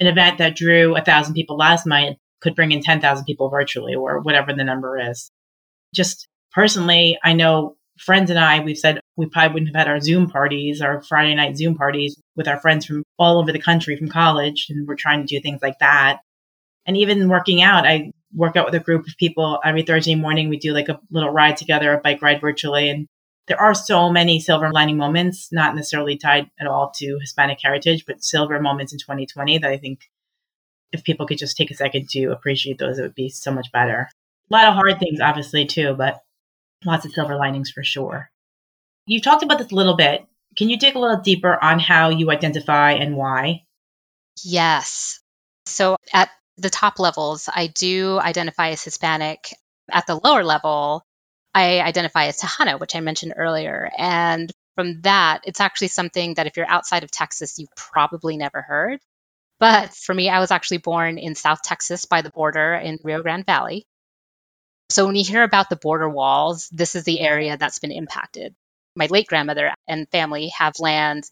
an 0.00 0.06
event 0.06 0.38
that 0.38 0.56
drew 0.56 0.96
a 0.96 1.02
thousand 1.02 1.34
people 1.34 1.56
last 1.56 1.86
night 1.86 2.16
could 2.40 2.54
bring 2.54 2.70
in 2.70 2.82
10,000 2.82 3.24
people 3.24 3.48
virtually 3.48 3.94
or 3.94 4.20
whatever 4.20 4.52
the 4.52 4.62
number 4.62 4.98
is. 5.10 5.30
Just 5.94 6.28
personally, 6.52 7.18
I 7.24 7.32
know 7.32 7.76
friends 7.98 8.30
and 8.30 8.38
I, 8.38 8.60
we've 8.60 8.78
said 8.78 9.00
we 9.16 9.26
probably 9.26 9.54
wouldn't 9.54 9.74
have 9.74 9.86
had 9.86 9.92
our 9.92 10.00
Zoom 10.00 10.30
parties, 10.30 10.80
our 10.80 11.02
Friday 11.02 11.34
night 11.34 11.56
Zoom 11.56 11.74
parties 11.74 12.20
with 12.36 12.46
our 12.46 12.60
friends 12.60 12.86
from 12.86 13.02
all 13.18 13.40
over 13.40 13.50
the 13.50 13.58
country 13.58 13.96
from 13.96 14.08
college. 14.08 14.66
And 14.68 14.86
we're 14.86 14.94
trying 14.94 15.26
to 15.26 15.26
do 15.26 15.40
things 15.40 15.60
like 15.62 15.78
that. 15.80 16.20
And 16.88 16.96
even 16.96 17.28
working 17.28 17.62
out, 17.62 17.86
I 17.86 18.12
work 18.34 18.56
out 18.56 18.64
with 18.64 18.74
a 18.74 18.80
group 18.82 19.06
of 19.06 19.16
people 19.18 19.60
every 19.62 19.82
Thursday 19.82 20.14
morning. 20.14 20.48
We 20.48 20.58
do 20.58 20.72
like 20.72 20.88
a 20.88 20.98
little 21.10 21.30
ride 21.30 21.58
together, 21.58 21.92
a 21.92 22.00
bike 22.00 22.22
ride 22.22 22.40
virtually. 22.40 22.88
And 22.88 23.06
there 23.46 23.60
are 23.60 23.74
so 23.74 24.10
many 24.10 24.40
silver 24.40 24.72
lining 24.72 24.96
moments, 24.96 25.50
not 25.52 25.76
necessarily 25.76 26.16
tied 26.16 26.50
at 26.58 26.66
all 26.66 26.90
to 26.96 27.18
Hispanic 27.20 27.58
heritage, 27.62 28.04
but 28.06 28.24
silver 28.24 28.58
moments 28.58 28.94
in 28.94 28.98
2020 28.98 29.58
that 29.58 29.70
I 29.70 29.76
think 29.76 30.00
if 30.90 31.04
people 31.04 31.26
could 31.26 31.36
just 31.36 31.58
take 31.58 31.70
a 31.70 31.74
second 31.74 32.08
to 32.10 32.28
appreciate 32.28 32.78
those, 32.78 32.98
it 32.98 33.02
would 33.02 33.14
be 33.14 33.28
so 33.28 33.52
much 33.52 33.70
better. 33.70 34.08
A 34.50 34.54
lot 34.54 34.64
of 34.64 34.74
hard 34.74 34.98
things, 34.98 35.20
obviously, 35.20 35.66
too, 35.66 35.92
but 35.92 36.22
lots 36.86 37.04
of 37.04 37.12
silver 37.12 37.36
linings 37.36 37.70
for 37.70 37.84
sure. 37.84 38.30
You 39.04 39.20
talked 39.20 39.42
about 39.42 39.58
this 39.58 39.72
a 39.72 39.74
little 39.74 39.96
bit. 39.96 40.24
Can 40.56 40.70
you 40.70 40.78
dig 40.78 40.96
a 40.96 40.98
little 40.98 41.20
deeper 41.20 41.62
on 41.62 41.80
how 41.80 42.08
you 42.08 42.30
identify 42.30 42.92
and 42.92 43.14
why? 43.14 43.64
Yes. 44.42 45.20
So 45.66 45.96
at 46.14 46.30
the 46.58 46.70
top 46.70 46.98
levels, 46.98 47.48
I 47.52 47.68
do 47.68 48.18
identify 48.18 48.70
as 48.70 48.82
Hispanic. 48.82 49.54
At 49.90 50.06
the 50.06 50.20
lower 50.22 50.44
level, 50.44 51.02
I 51.54 51.80
identify 51.80 52.26
as 52.26 52.38
Tejano, 52.38 52.78
which 52.78 52.94
I 52.94 53.00
mentioned 53.00 53.34
earlier. 53.36 53.90
And 53.96 54.50
from 54.74 55.00
that, 55.02 55.40
it's 55.44 55.60
actually 55.60 55.88
something 55.88 56.34
that 56.34 56.46
if 56.46 56.56
you're 56.56 56.68
outside 56.68 57.04
of 57.04 57.10
Texas, 57.10 57.58
you've 57.58 57.74
probably 57.76 58.36
never 58.36 58.60
heard. 58.60 59.00
But 59.58 59.94
for 59.94 60.14
me, 60.14 60.28
I 60.28 60.40
was 60.40 60.50
actually 60.50 60.78
born 60.78 61.18
in 61.18 61.34
South 61.34 61.62
Texas 61.62 62.04
by 62.04 62.22
the 62.22 62.30
border 62.30 62.74
in 62.74 62.98
Rio 63.02 63.22
Grande 63.22 63.46
Valley. 63.46 63.86
So 64.90 65.06
when 65.06 65.16
you 65.16 65.24
hear 65.24 65.42
about 65.42 65.68
the 65.68 65.76
border 65.76 66.08
walls, 66.08 66.68
this 66.70 66.94
is 66.94 67.04
the 67.04 67.20
area 67.20 67.56
that's 67.56 67.78
been 67.78 67.92
impacted. 67.92 68.54
My 68.94 69.06
late 69.06 69.26
grandmother 69.26 69.74
and 69.86 70.08
family 70.10 70.48
have 70.56 70.74
land 70.78 71.24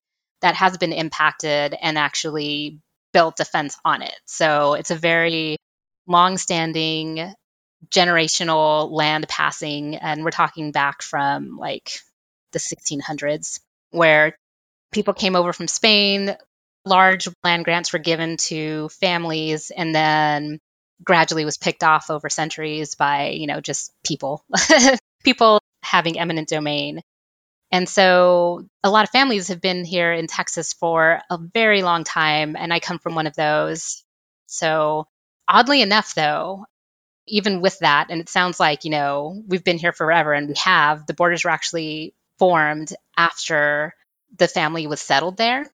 that 0.42 0.54
has 0.56 0.76
been 0.76 0.92
impacted 0.92 1.75
and 1.80 1.97
actually 1.97 2.80
built 3.16 3.40
a 3.40 3.46
fence 3.46 3.78
on 3.82 4.02
it. 4.02 4.14
So 4.26 4.75
it's 4.75 4.90
a 4.90 4.94
very 4.94 5.56
long-standing 6.06 7.32
generational 7.88 8.90
land 8.90 9.26
passing 9.26 9.96
and 9.96 10.23
we're 10.23 10.30
talking 10.30 10.70
back 10.70 11.00
from 11.00 11.56
like 11.56 12.00
the 12.52 12.58
1600s 12.58 13.61
where 13.90 14.37
people 14.92 15.14
came 15.14 15.35
over 15.35 15.54
from 15.54 15.66
Spain, 15.66 16.37
large 16.85 17.26
land 17.42 17.64
grants 17.64 17.90
were 17.94 18.00
given 18.00 18.37
to 18.37 18.90
families 18.90 19.73
and 19.75 19.94
then 19.94 20.58
gradually 21.02 21.46
was 21.46 21.56
picked 21.56 21.82
off 21.82 22.11
over 22.11 22.28
centuries 22.28 22.96
by, 22.96 23.28
you 23.30 23.46
know, 23.46 23.62
just 23.62 23.94
people, 24.04 24.44
people 25.25 25.62
having 25.82 26.18
eminent 26.18 26.50
domain. 26.50 27.00
And 27.73 27.88
so 27.88 28.66
a 28.85 28.90
lot 28.90 29.04
of 29.04 29.11
families 29.11 29.49
have 29.49 29.61
been 29.61 29.85
here 29.85 30.12
in 30.12 30.28
Texas 30.28 30.73
for 30.73 31.20
a 31.30 31.38
very 31.38 31.82
long 31.82 32.04
time, 32.04 32.56
and 32.56 32.73
I 32.73 32.80
come 32.80 32.99
from 32.99 33.14
one 33.14 33.26
of 33.26 33.35
those. 33.35 34.04
So 34.46 35.08
oddly 35.49 35.82
enough, 35.82 36.14
though, 36.14 36.66
even 37.26 37.61
with 37.61 37.78
that, 37.80 38.06
and 38.11 38.20
it 38.20 38.28
sounds 38.28 38.61
like, 38.61 38.85
you 38.85 38.90
know, 38.90 39.42
we've 39.49 39.64
been 39.64 39.78
here 39.78 39.92
forever 39.92 40.32
and 40.32 40.49
we 40.49 40.54
have, 40.62 41.06
the 41.06 41.14
borders 41.14 41.44
were 41.44 41.50
actually 41.50 42.14
formed 42.38 42.94
after 43.16 43.94
the 44.38 44.49
family 44.49 44.87
was 44.87 45.00
settled 45.00 45.37
there. 45.37 45.66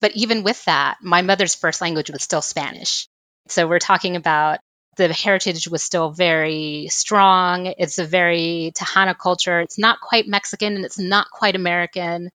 But 0.00 0.12
even 0.16 0.42
with 0.42 0.64
that, 0.64 0.98
my 1.02 1.22
mother's 1.22 1.54
first 1.54 1.80
language 1.80 2.10
was 2.10 2.22
still 2.22 2.42
Spanish. 2.42 3.08
So 3.48 3.66
we're 3.66 3.78
talking 3.78 4.16
about 4.16 4.60
the 4.96 5.12
heritage 5.12 5.68
was 5.68 5.82
still 5.82 6.10
very 6.10 6.88
strong. 6.90 7.66
It's 7.78 7.98
a 7.98 8.04
very 8.04 8.72
Tejano 8.74 9.16
culture. 9.16 9.60
It's 9.60 9.78
not 9.78 10.00
quite 10.00 10.26
Mexican 10.26 10.74
and 10.76 10.84
it's 10.84 10.98
not 10.98 11.30
quite 11.30 11.54
American. 11.54 12.30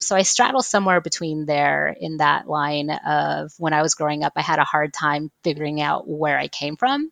So 0.00 0.16
I 0.16 0.22
straddle 0.22 0.62
somewhere 0.62 1.00
between 1.00 1.46
there 1.46 1.94
in 1.98 2.18
that 2.18 2.48
line 2.48 2.90
of 2.90 3.52
when 3.58 3.72
I 3.72 3.82
was 3.82 3.94
growing 3.94 4.22
up, 4.24 4.32
I 4.36 4.42
had 4.42 4.58
a 4.58 4.64
hard 4.64 4.92
time 4.92 5.30
figuring 5.44 5.80
out 5.80 6.08
where 6.08 6.38
I 6.38 6.48
came 6.48 6.76
from. 6.76 7.10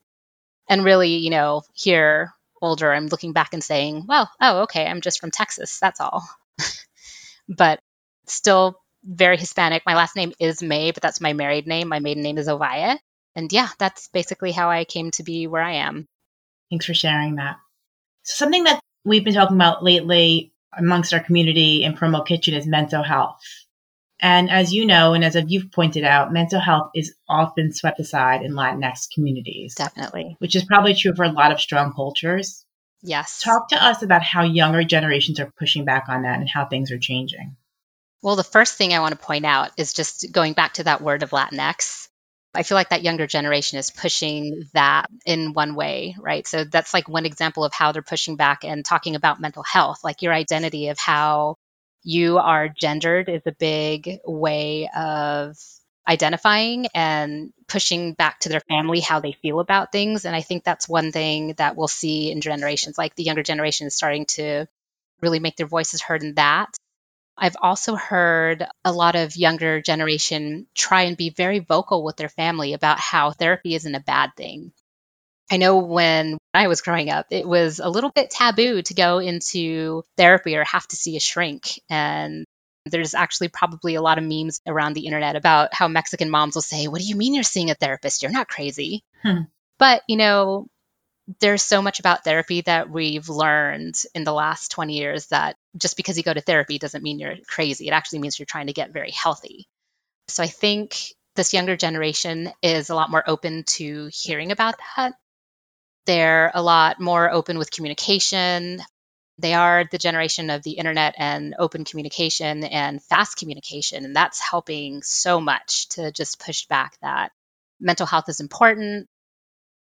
And 0.68 0.84
really, 0.84 1.16
you 1.16 1.30
know, 1.30 1.62
here, 1.72 2.32
older, 2.60 2.92
I'm 2.92 3.06
looking 3.06 3.32
back 3.32 3.54
and 3.54 3.64
saying, 3.64 4.04
well, 4.08 4.30
oh, 4.40 4.62
okay, 4.62 4.86
I'm 4.86 5.00
just 5.00 5.20
from 5.20 5.30
Texas. 5.30 5.78
That's 5.80 6.00
all. 6.00 6.28
but 7.48 7.80
still 8.26 8.80
very 9.04 9.36
Hispanic. 9.36 9.84
My 9.86 9.94
last 9.94 10.16
name 10.16 10.32
is 10.38 10.62
May, 10.62 10.90
but 10.90 11.02
that's 11.02 11.20
my 11.20 11.32
married 11.32 11.66
name. 11.66 11.88
My 11.88 12.00
maiden 12.00 12.22
name 12.22 12.38
is 12.38 12.48
Ovaya. 12.48 12.98
And 13.34 13.52
yeah, 13.52 13.68
that's 13.78 14.08
basically 14.08 14.52
how 14.52 14.70
I 14.70 14.84
came 14.84 15.10
to 15.12 15.22
be 15.22 15.46
where 15.46 15.62
I 15.62 15.74
am. 15.74 16.06
Thanks 16.70 16.86
for 16.86 16.94
sharing 16.94 17.36
that. 17.36 17.56
So 18.22 18.34
something 18.34 18.64
that 18.64 18.80
we've 19.04 19.24
been 19.24 19.34
talking 19.34 19.56
about 19.56 19.82
lately 19.84 20.52
amongst 20.76 21.12
our 21.14 21.20
community 21.20 21.84
in 21.84 21.94
Promo 21.94 22.24
Kitchen 22.26 22.54
is 22.54 22.66
mental 22.66 23.02
health. 23.02 23.40
And 24.22 24.50
as 24.50 24.72
you 24.72 24.84
know, 24.84 25.14
and 25.14 25.24
as 25.24 25.36
you've 25.48 25.72
pointed 25.72 26.04
out, 26.04 26.32
mental 26.32 26.60
health 26.60 26.90
is 26.94 27.14
often 27.28 27.72
swept 27.72 27.98
aside 28.00 28.42
in 28.42 28.52
Latinx 28.52 29.10
communities. 29.14 29.74
Definitely. 29.74 30.36
Which 30.38 30.54
is 30.54 30.64
probably 30.64 30.94
true 30.94 31.14
for 31.14 31.24
a 31.24 31.32
lot 31.32 31.52
of 31.52 31.60
strong 31.60 31.94
cultures. 31.94 32.64
Yes. 33.02 33.40
Talk 33.40 33.68
to 33.70 33.82
us 33.82 34.02
about 34.02 34.22
how 34.22 34.44
younger 34.44 34.84
generations 34.84 35.40
are 35.40 35.50
pushing 35.58 35.86
back 35.86 36.06
on 36.08 36.22
that 36.22 36.38
and 36.38 36.48
how 36.48 36.66
things 36.66 36.90
are 36.90 36.98
changing. 36.98 37.56
Well, 38.22 38.36
the 38.36 38.44
first 38.44 38.76
thing 38.76 38.92
I 38.92 39.00
want 39.00 39.12
to 39.12 39.24
point 39.24 39.46
out 39.46 39.70
is 39.78 39.94
just 39.94 40.30
going 40.30 40.52
back 40.52 40.74
to 40.74 40.84
that 40.84 41.00
word 41.00 41.22
of 41.22 41.30
Latinx. 41.30 42.08
I 42.54 42.64
feel 42.64 42.74
like 42.74 42.88
that 42.90 43.02
younger 43.02 43.26
generation 43.26 43.78
is 43.78 43.90
pushing 43.90 44.64
that 44.74 45.08
in 45.24 45.52
one 45.52 45.74
way, 45.74 46.16
right? 46.18 46.46
So 46.46 46.64
that's 46.64 46.92
like 46.92 47.08
one 47.08 47.26
example 47.26 47.64
of 47.64 47.72
how 47.72 47.92
they're 47.92 48.02
pushing 48.02 48.36
back 48.36 48.64
and 48.64 48.84
talking 48.84 49.14
about 49.14 49.40
mental 49.40 49.62
health, 49.62 50.00
like 50.02 50.22
your 50.22 50.32
identity 50.32 50.88
of 50.88 50.98
how 50.98 51.56
you 52.02 52.38
are 52.38 52.68
gendered 52.68 53.28
is 53.28 53.42
a 53.46 53.52
big 53.52 54.18
way 54.24 54.88
of 54.96 55.56
identifying 56.08 56.86
and 56.94 57.52
pushing 57.68 58.14
back 58.14 58.40
to 58.40 58.48
their 58.48 58.60
family 58.68 58.98
how 59.00 59.20
they 59.20 59.32
feel 59.42 59.60
about 59.60 59.92
things. 59.92 60.24
And 60.24 60.34
I 60.34 60.40
think 60.40 60.64
that's 60.64 60.88
one 60.88 61.12
thing 61.12 61.54
that 61.58 61.76
we'll 61.76 61.88
see 61.88 62.32
in 62.32 62.40
generations. 62.40 62.98
Like 62.98 63.14
the 63.14 63.22
younger 63.22 63.44
generation 63.44 63.86
is 63.86 63.94
starting 63.94 64.26
to 64.30 64.66
really 65.20 65.38
make 65.38 65.56
their 65.56 65.66
voices 65.66 66.02
heard 66.02 66.24
in 66.24 66.34
that. 66.34 66.74
I've 67.40 67.56
also 67.60 67.96
heard 67.96 68.66
a 68.84 68.92
lot 68.92 69.16
of 69.16 69.34
younger 69.34 69.80
generation 69.80 70.66
try 70.74 71.02
and 71.02 71.16
be 71.16 71.30
very 71.30 71.60
vocal 71.60 72.04
with 72.04 72.16
their 72.16 72.28
family 72.28 72.74
about 72.74 73.00
how 73.00 73.30
therapy 73.30 73.74
isn't 73.74 73.94
a 73.94 74.00
bad 74.00 74.32
thing. 74.36 74.72
I 75.50 75.56
know 75.56 75.78
when 75.78 76.38
I 76.52 76.68
was 76.68 76.82
growing 76.82 77.10
up, 77.10 77.26
it 77.30 77.48
was 77.48 77.80
a 77.80 77.88
little 77.88 78.10
bit 78.10 78.30
taboo 78.30 78.82
to 78.82 78.94
go 78.94 79.18
into 79.18 80.04
therapy 80.16 80.54
or 80.54 80.64
have 80.64 80.86
to 80.88 80.96
see 80.96 81.16
a 81.16 81.20
shrink. 81.20 81.80
And 81.88 82.44
there's 82.84 83.14
actually 83.14 83.48
probably 83.48 83.94
a 83.94 84.02
lot 84.02 84.18
of 84.18 84.24
memes 84.24 84.60
around 84.66 84.92
the 84.92 85.06
internet 85.06 85.34
about 85.34 85.74
how 85.74 85.88
Mexican 85.88 86.30
moms 86.30 86.54
will 86.54 86.62
say, 86.62 86.88
What 86.88 87.00
do 87.00 87.06
you 87.06 87.16
mean 87.16 87.34
you're 87.34 87.42
seeing 87.42 87.70
a 87.70 87.74
therapist? 87.74 88.22
You're 88.22 88.32
not 88.32 88.48
crazy. 88.48 89.02
Hmm. 89.22 89.42
But, 89.78 90.02
you 90.06 90.16
know, 90.16 90.66
there's 91.40 91.62
so 91.62 91.80
much 91.80 92.00
about 92.00 92.22
therapy 92.22 92.60
that 92.62 92.90
we've 92.90 93.28
learned 93.28 93.96
in 94.14 94.24
the 94.24 94.32
last 94.32 94.70
20 94.72 94.96
years 94.96 95.26
that 95.28 95.56
just 95.76 95.96
because 95.96 96.16
you 96.16 96.22
go 96.22 96.34
to 96.34 96.40
therapy 96.40 96.78
doesn't 96.78 97.02
mean 97.02 97.18
you're 97.18 97.36
crazy. 97.46 97.88
It 97.88 97.92
actually 97.92 98.20
means 98.20 98.38
you're 98.38 98.46
trying 98.46 98.66
to 98.66 98.72
get 98.72 98.92
very 98.92 99.10
healthy. 99.10 99.66
So 100.28 100.42
I 100.42 100.48
think 100.48 100.96
this 101.36 101.54
younger 101.54 101.76
generation 101.76 102.50
is 102.62 102.90
a 102.90 102.94
lot 102.94 103.10
more 103.10 103.22
open 103.26 103.64
to 103.64 104.10
hearing 104.12 104.52
about 104.52 104.74
that. 104.96 105.14
They're 106.06 106.50
a 106.54 106.62
lot 106.62 107.00
more 107.00 107.30
open 107.30 107.58
with 107.58 107.70
communication. 107.70 108.82
They 109.38 109.54
are 109.54 109.84
the 109.90 109.98
generation 109.98 110.50
of 110.50 110.62
the 110.62 110.72
internet 110.72 111.14
and 111.16 111.54
open 111.58 111.84
communication 111.84 112.64
and 112.64 113.02
fast 113.02 113.38
communication. 113.38 114.04
And 114.04 114.14
that's 114.14 114.40
helping 114.40 115.02
so 115.02 115.40
much 115.40 115.88
to 115.90 116.12
just 116.12 116.44
push 116.44 116.66
back 116.66 116.98
that 117.00 117.32
mental 117.80 118.06
health 118.06 118.28
is 118.28 118.40
important. 118.40 119.08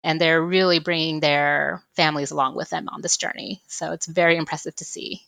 And 0.03 0.19
they're 0.19 0.41
really 0.41 0.79
bringing 0.79 1.19
their 1.19 1.83
families 1.95 2.31
along 2.31 2.55
with 2.55 2.69
them 2.69 2.89
on 2.89 3.01
this 3.01 3.17
journey. 3.17 3.61
So 3.67 3.91
it's 3.91 4.05
very 4.05 4.37
impressive 4.37 4.75
to 4.77 4.85
see. 4.85 5.21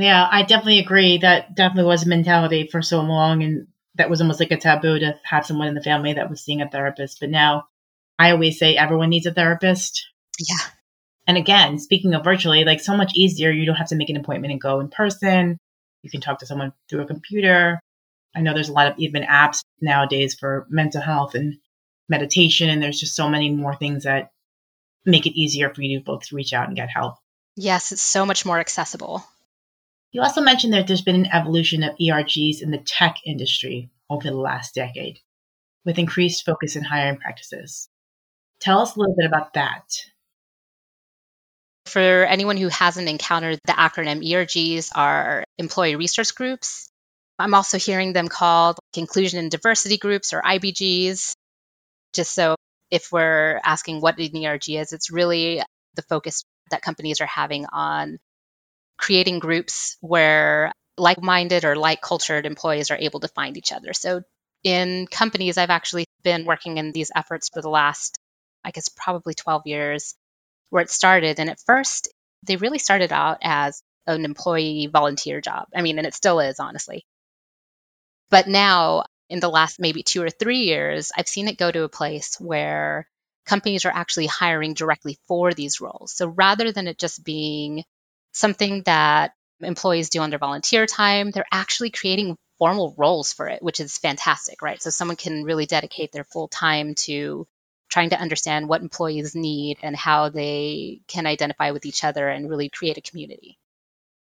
Yeah, 0.00 0.26
I 0.30 0.42
definitely 0.42 0.78
agree. 0.78 1.18
That 1.18 1.54
definitely 1.54 1.88
was 1.88 2.04
a 2.04 2.08
mentality 2.08 2.68
for 2.70 2.80
so 2.80 3.00
long. 3.00 3.42
And 3.42 3.66
that 3.96 4.08
was 4.08 4.20
almost 4.20 4.40
like 4.40 4.50
a 4.50 4.56
taboo 4.56 4.98
to 4.98 5.18
have 5.24 5.44
someone 5.44 5.68
in 5.68 5.74
the 5.74 5.82
family 5.82 6.14
that 6.14 6.30
was 6.30 6.40
seeing 6.40 6.62
a 6.62 6.68
therapist. 6.68 7.20
But 7.20 7.28
now 7.28 7.64
I 8.18 8.30
always 8.30 8.58
say 8.58 8.76
everyone 8.76 9.10
needs 9.10 9.26
a 9.26 9.34
therapist. 9.34 10.08
Yeah. 10.38 10.70
And 11.26 11.36
again, 11.36 11.78
speaking 11.78 12.14
of 12.14 12.24
virtually, 12.24 12.64
like 12.64 12.80
so 12.80 12.96
much 12.96 13.12
easier. 13.14 13.50
You 13.50 13.66
don't 13.66 13.76
have 13.76 13.88
to 13.88 13.96
make 13.96 14.08
an 14.08 14.16
appointment 14.16 14.52
and 14.52 14.60
go 14.60 14.80
in 14.80 14.88
person. 14.88 15.58
You 16.02 16.10
can 16.10 16.20
talk 16.20 16.38
to 16.38 16.46
someone 16.46 16.72
through 16.88 17.02
a 17.02 17.06
computer. 17.06 17.78
I 18.34 18.40
know 18.40 18.54
there's 18.54 18.68
a 18.68 18.72
lot 18.72 18.86
of 18.86 18.98
even 18.98 19.22
apps 19.24 19.60
nowadays 19.80 20.34
for 20.34 20.66
mental 20.70 21.02
health 21.02 21.34
and 21.34 21.58
meditation, 22.08 22.70
and 22.70 22.82
there's 22.82 22.98
just 22.98 23.14
so 23.14 23.28
many 23.28 23.50
more 23.50 23.76
things 23.76 24.04
that 24.04 24.30
make 25.04 25.26
it 25.26 25.38
easier 25.38 25.72
for 25.74 25.82
you 25.82 25.98
to 25.98 26.04
both 26.04 26.32
reach 26.32 26.52
out 26.52 26.68
and 26.68 26.76
get 26.76 26.88
help. 26.88 27.16
Yes, 27.56 27.92
it's 27.92 28.02
so 28.02 28.24
much 28.24 28.46
more 28.46 28.58
accessible. 28.58 29.24
You 30.12 30.22
also 30.22 30.40
mentioned 30.40 30.72
that 30.72 30.86
there's 30.86 31.02
been 31.02 31.14
an 31.26 31.32
evolution 31.32 31.84
of 31.84 31.96
ERGs 31.96 32.62
in 32.62 32.70
the 32.70 32.78
tech 32.78 33.16
industry 33.24 33.90
over 34.08 34.24
the 34.24 34.34
last 34.34 34.74
decade, 34.74 35.20
with 35.84 35.98
increased 35.98 36.44
focus 36.44 36.74
in 36.74 36.82
hiring 36.82 37.18
practices. 37.18 37.88
Tell 38.60 38.80
us 38.80 38.96
a 38.96 38.98
little 38.98 39.14
bit 39.16 39.26
about 39.26 39.54
that. 39.54 39.84
For 41.86 42.24
anyone 42.24 42.56
who 42.56 42.68
hasn't 42.68 43.08
encountered 43.08 43.58
the 43.64 43.72
acronym, 43.72 44.24
ERGs 44.24 44.90
are 44.94 45.44
employee 45.58 45.96
resource 45.96 46.32
groups. 46.32 46.88
I'm 47.38 47.54
also 47.54 47.78
hearing 47.78 48.12
them 48.12 48.28
called 48.28 48.78
inclusion 48.96 49.38
and 49.38 49.50
diversity 49.50 49.96
groups 49.96 50.32
or 50.32 50.42
IBGs. 50.42 51.32
Just 52.12 52.34
so 52.34 52.56
if 52.90 53.10
we're 53.12 53.60
asking 53.64 54.00
what 54.00 54.18
an 54.18 54.44
ERG 54.44 54.70
is, 54.70 54.92
it's 54.92 55.10
really 55.10 55.62
the 55.94 56.02
focus 56.02 56.42
that 56.70 56.82
companies 56.82 57.20
are 57.20 57.26
having 57.26 57.66
on 57.72 58.18
creating 59.00 59.38
groups 59.38 59.96
where 60.00 60.72
like 60.98 61.22
minded 61.22 61.64
or 61.64 61.74
like 61.74 62.02
cultured 62.02 62.44
employees 62.44 62.90
are 62.90 62.98
able 62.98 63.20
to 63.20 63.28
find 63.28 63.56
each 63.56 63.72
other. 63.72 63.94
So 63.94 64.22
in 64.62 65.06
companies, 65.06 65.56
I've 65.56 65.70
actually 65.70 66.04
been 66.22 66.44
working 66.44 66.76
in 66.76 66.92
these 66.92 67.10
efforts 67.16 67.48
for 67.48 67.62
the 67.62 67.70
last, 67.70 68.18
I 68.62 68.70
guess, 68.70 68.90
probably 68.90 69.32
12 69.32 69.62
years 69.64 70.14
where 70.68 70.82
it 70.82 70.90
started. 70.90 71.40
And 71.40 71.48
at 71.48 71.60
first, 71.64 72.08
they 72.46 72.56
really 72.56 72.78
started 72.78 73.10
out 73.10 73.38
as 73.42 73.82
an 74.06 74.26
employee 74.26 74.90
volunteer 74.92 75.40
job. 75.40 75.66
I 75.74 75.80
mean, 75.80 75.96
and 75.96 76.06
it 76.06 76.14
still 76.14 76.40
is, 76.40 76.60
honestly. 76.60 77.06
But 78.28 78.48
now, 78.48 79.04
in 79.30 79.40
the 79.40 79.48
last 79.48 79.80
maybe 79.80 80.02
two 80.02 80.22
or 80.22 80.30
three 80.30 80.64
years, 80.64 81.10
I've 81.16 81.28
seen 81.28 81.48
it 81.48 81.58
go 81.58 81.70
to 81.70 81.84
a 81.84 81.88
place 81.88 82.36
where 82.38 83.08
companies 83.46 83.86
are 83.86 83.92
actually 83.92 84.26
hiring 84.26 84.74
directly 84.74 85.18
for 85.26 85.54
these 85.54 85.80
roles. 85.80 86.12
So 86.12 86.28
rather 86.28 86.70
than 86.70 86.86
it 86.86 86.98
just 86.98 87.24
being 87.24 87.84
something 88.32 88.82
that 88.84 89.32
employees 89.60 90.10
do 90.10 90.20
on 90.20 90.30
their 90.30 90.38
volunteer 90.38 90.86
time, 90.86 91.30
they're 91.30 91.44
actually 91.52 91.90
creating 91.90 92.36
formal 92.58 92.94
roles 92.96 93.32
for 93.32 93.48
it, 93.48 93.62
which 93.62 93.80
is 93.80 93.98
fantastic, 93.98 94.62
right? 94.62 94.82
So 94.82 94.90
someone 94.90 95.16
can 95.16 95.44
really 95.44 95.66
dedicate 95.66 96.12
their 96.12 96.24
full 96.24 96.48
time 96.48 96.94
to 97.06 97.46
trying 97.90 98.10
to 98.10 98.20
understand 98.20 98.68
what 98.68 98.82
employees 98.82 99.34
need 99.34 99.78
and 99.82 99.96
how 99.96 100.28
they 100.28 101.00
can 101.08 101.26
identify 101.26 101.72
with 101.72 101.86
each 101.86 102.04
other 102.04 102.28
and 102.28 102.48
really 102.48 102.68
create 102.68 102.98
a 102.98 103.02
community. 103.02 103.58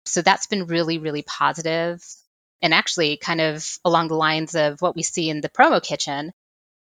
So 0.05 0.23
that's 0.23 0.47
been 0.47 0.67
really, 0.67 0.99
really 0.99 1.23
positive. 1.23 2.03
And 2.63 2.73
actually, 2.73 3.17
kind 3.17 3.41
of 3.41 3.67
along 3.85 4.09
the 4.09 4.15
lines 4.15 4.55
of 4.55 4.81
what 4.81 4.97
we 4.97 5.03
see 5.03 5.29
in 5.31 5.41
the 5.41 5.49
promo 5.49 5.83
kitchen, 5.83 6.33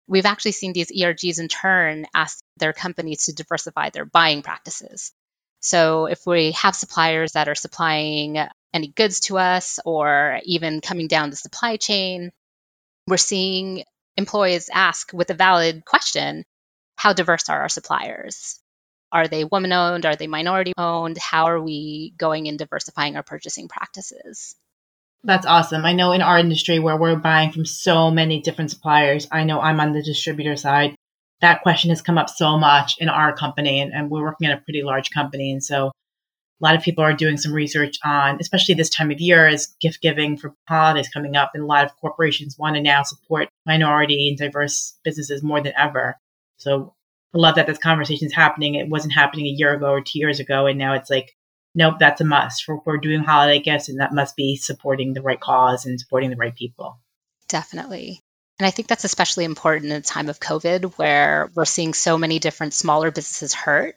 we've 0.08 0.25
actually 0.25 0.53
seen 0.53 0.73
these 0.73 0.91
ERGs 0.91 1.39
in 1.39 1.47
turn 1.47 2.06
ask 2.13 2.39
their 2.58 2.73
companies 2.73 3.25
to 3.25 3.34
diversify 3.34 3.89
their 3.89 4.06
buying 4.06 4.41
practices. 4.41 5.12
So 5.60 6.06
if 6.06 6.26
we 6.26 6.52
have 6.52 6.76
suppliers 6.76 7.34
that 7.34 7.50
are 7.50 7.56
supplying 7.56 8.38
any 8.74 8.89
goods 8.89 9.22
to 9.22 9.38
us 9.38 9.80
or 9.86 10.39
even 10.43 10.82
coming 10.82 11.08
down 11.08 11.30
the 11.30 11.36
supply 11.36 11.78
chain, 11.78 12.32
we're 13.08 13.17
seeing 13.17 13.84
employees 14.17 14.70
ask 14.74 15.12
with 15.13 15.30
a 15.30 15.36
valid 15.36 15.86
question 15.86 16.43
how 16.96 17.13
diverse 17.13 17.48
are 17.50 17.62
our 17.62 17.70
suppliers? 17.70 18.60
Are 19.12 19.28
they 19.28 19.46
woman 19.46 19.72
owned? 19.72 20.06
Are 20.06 20.15
they 20.15 20.28
minority 20.28 20.74
owned? 20.78 21.17
How 21.17 21.46
are 21.46 21.62
we 21.62 22.13
going 22.17 22.48
and 22.48 22.60
diversifying 22.60 23.15
our 23.15 23.24
purchasing 23.24 23.67
practices? 23.67 24.56
That's 25.24 25.46
awesome. 25.46 25.86
I 25.86 25.93
know 25.93 26.12
in 26.12 26.22
our 26.22 26.38
industry 26.38 26.80
where 26.80 26.98
we're 26.98 27.15
buying 27.15 27.52
from 27.52 27.65
so 27.65 28.12
many 28.12 28.41
different 28.41 28.72
suppliers, 28.72 29.28
I 29.32 29.43
know 29.43 29.62
I'm 29.62 29.80
on 29.80 29.93
the 29.93 30.04
distributor 30.04 30.56
side. 30.56 30.96
That 31.41 31.62
question 31.62 31.89
has 31.91 32.02
come 32.02 32.17
up 32.17 32.30
so 32.30 32.58
much 32.58 32.95
in 33.00 33.10
our 33.10 33.36
company, 33.36 33.80
and, 33.80 33.93
and 33.93 34.10
we're 34.10 34.23
working 34.23 34.47
at 34.47 34.58
a 34.58 34.62
pretty 34.62 34.84
large 34.84 35.12
company. 35.12 35.52
And 35.52 35.63
so 35.63 35.88
a 36.60 36.65
lot 36.65 36.76
of 36.76 36.82
people 36.82 37.04
are 37.04 37.13
doing 37.13 37.38
some 37.38 37.54
research 37.54 37.97
on, 38.04 38.38
especially 38.41 38.73
this 38.73 38.89
time 38.89 39.12
of 39.12 39.19
year 39.19 39.45
as 39.45 39.76
gift 39.80 40.02
giving 40.02 40.38
for 40.38 40.56
holidays 40.67 41.10
coming 41.10 41.36
up, 41.36 41.52
and 41.54 41.63
a 41.63 41.67
lot 41.67 41.86
of 41.86 41.95
corporations 41.97 42.58
want 42.58 42.76
to 42.76 42.82
now 42.82 43.04
support 43.04 43.50
minority 43.65 44.28
and 44.30 44.38
diverse 44.38 44.97
businesses 45.04 45.43
more 45.43 45.62
than 45.62 45.73
ever. 45.78 46.17
So 46.58 46.95
I 47.36 47.38
love 47.38 47.56
that 47.56 47.67
this 47.67 47.78
conversation 47.78 48.26
is 48.26 48.34
happening. 48.34 48.73
It 48.76 48.89
wasn't 48.89 49.13
happening 49.13 49.45
a 49.45 49.50
year 49.50 49.73
ago 49.73 49.89
or 49.89 50.02
two 50.02 50.17
years 50.17 50.39
ago, 50.39 50.65
and 50.65 50.80
now 50.80 50.93
it's 50.93 51.12
like, 51.12 51.36
nope, 51.76 51.95
that's 52.00 52.21
a 52.21 52.26
must. 52.26 52.63
For 52.63 52.82
we're 52.84 52.97
doing 52.97 53.19
holiday 53.19 53.60
gifts, 53.60 53.89
and 53.89 54.00
that 54.00 54.13
must 54.13 54.36
be 54.36 54.56
supporting 54.56 55.13
the 55.13 55.21
right 55.21 55.39
cause 55.39 55.86
and 55.86 56.00
supporting 56.00 56.32
the 56.32 56.38
right 56.38 56.56
people. 56.56 57.00
Definitely. 57.47 58.21
And 58.60 58.65
I 58.65 58.72
think 58.72 58.88
that's 58.88 59.04
especially 59.04 59.46
important 59.46 59.91
in 59.91 59.98
a 59.98 60.02
time 60.02 60.30
of 60.30 60.39
COVID 60.39 60.98
where 60.98 61.52
we're 61.54 61.65
seeing 61.65 61.93
so 61.93 62.17
many 62.17 62.39
different 62.39 62.74
smaller 62.74 63.12
businesses 63.12 63.54
hurt. 63.54 63.96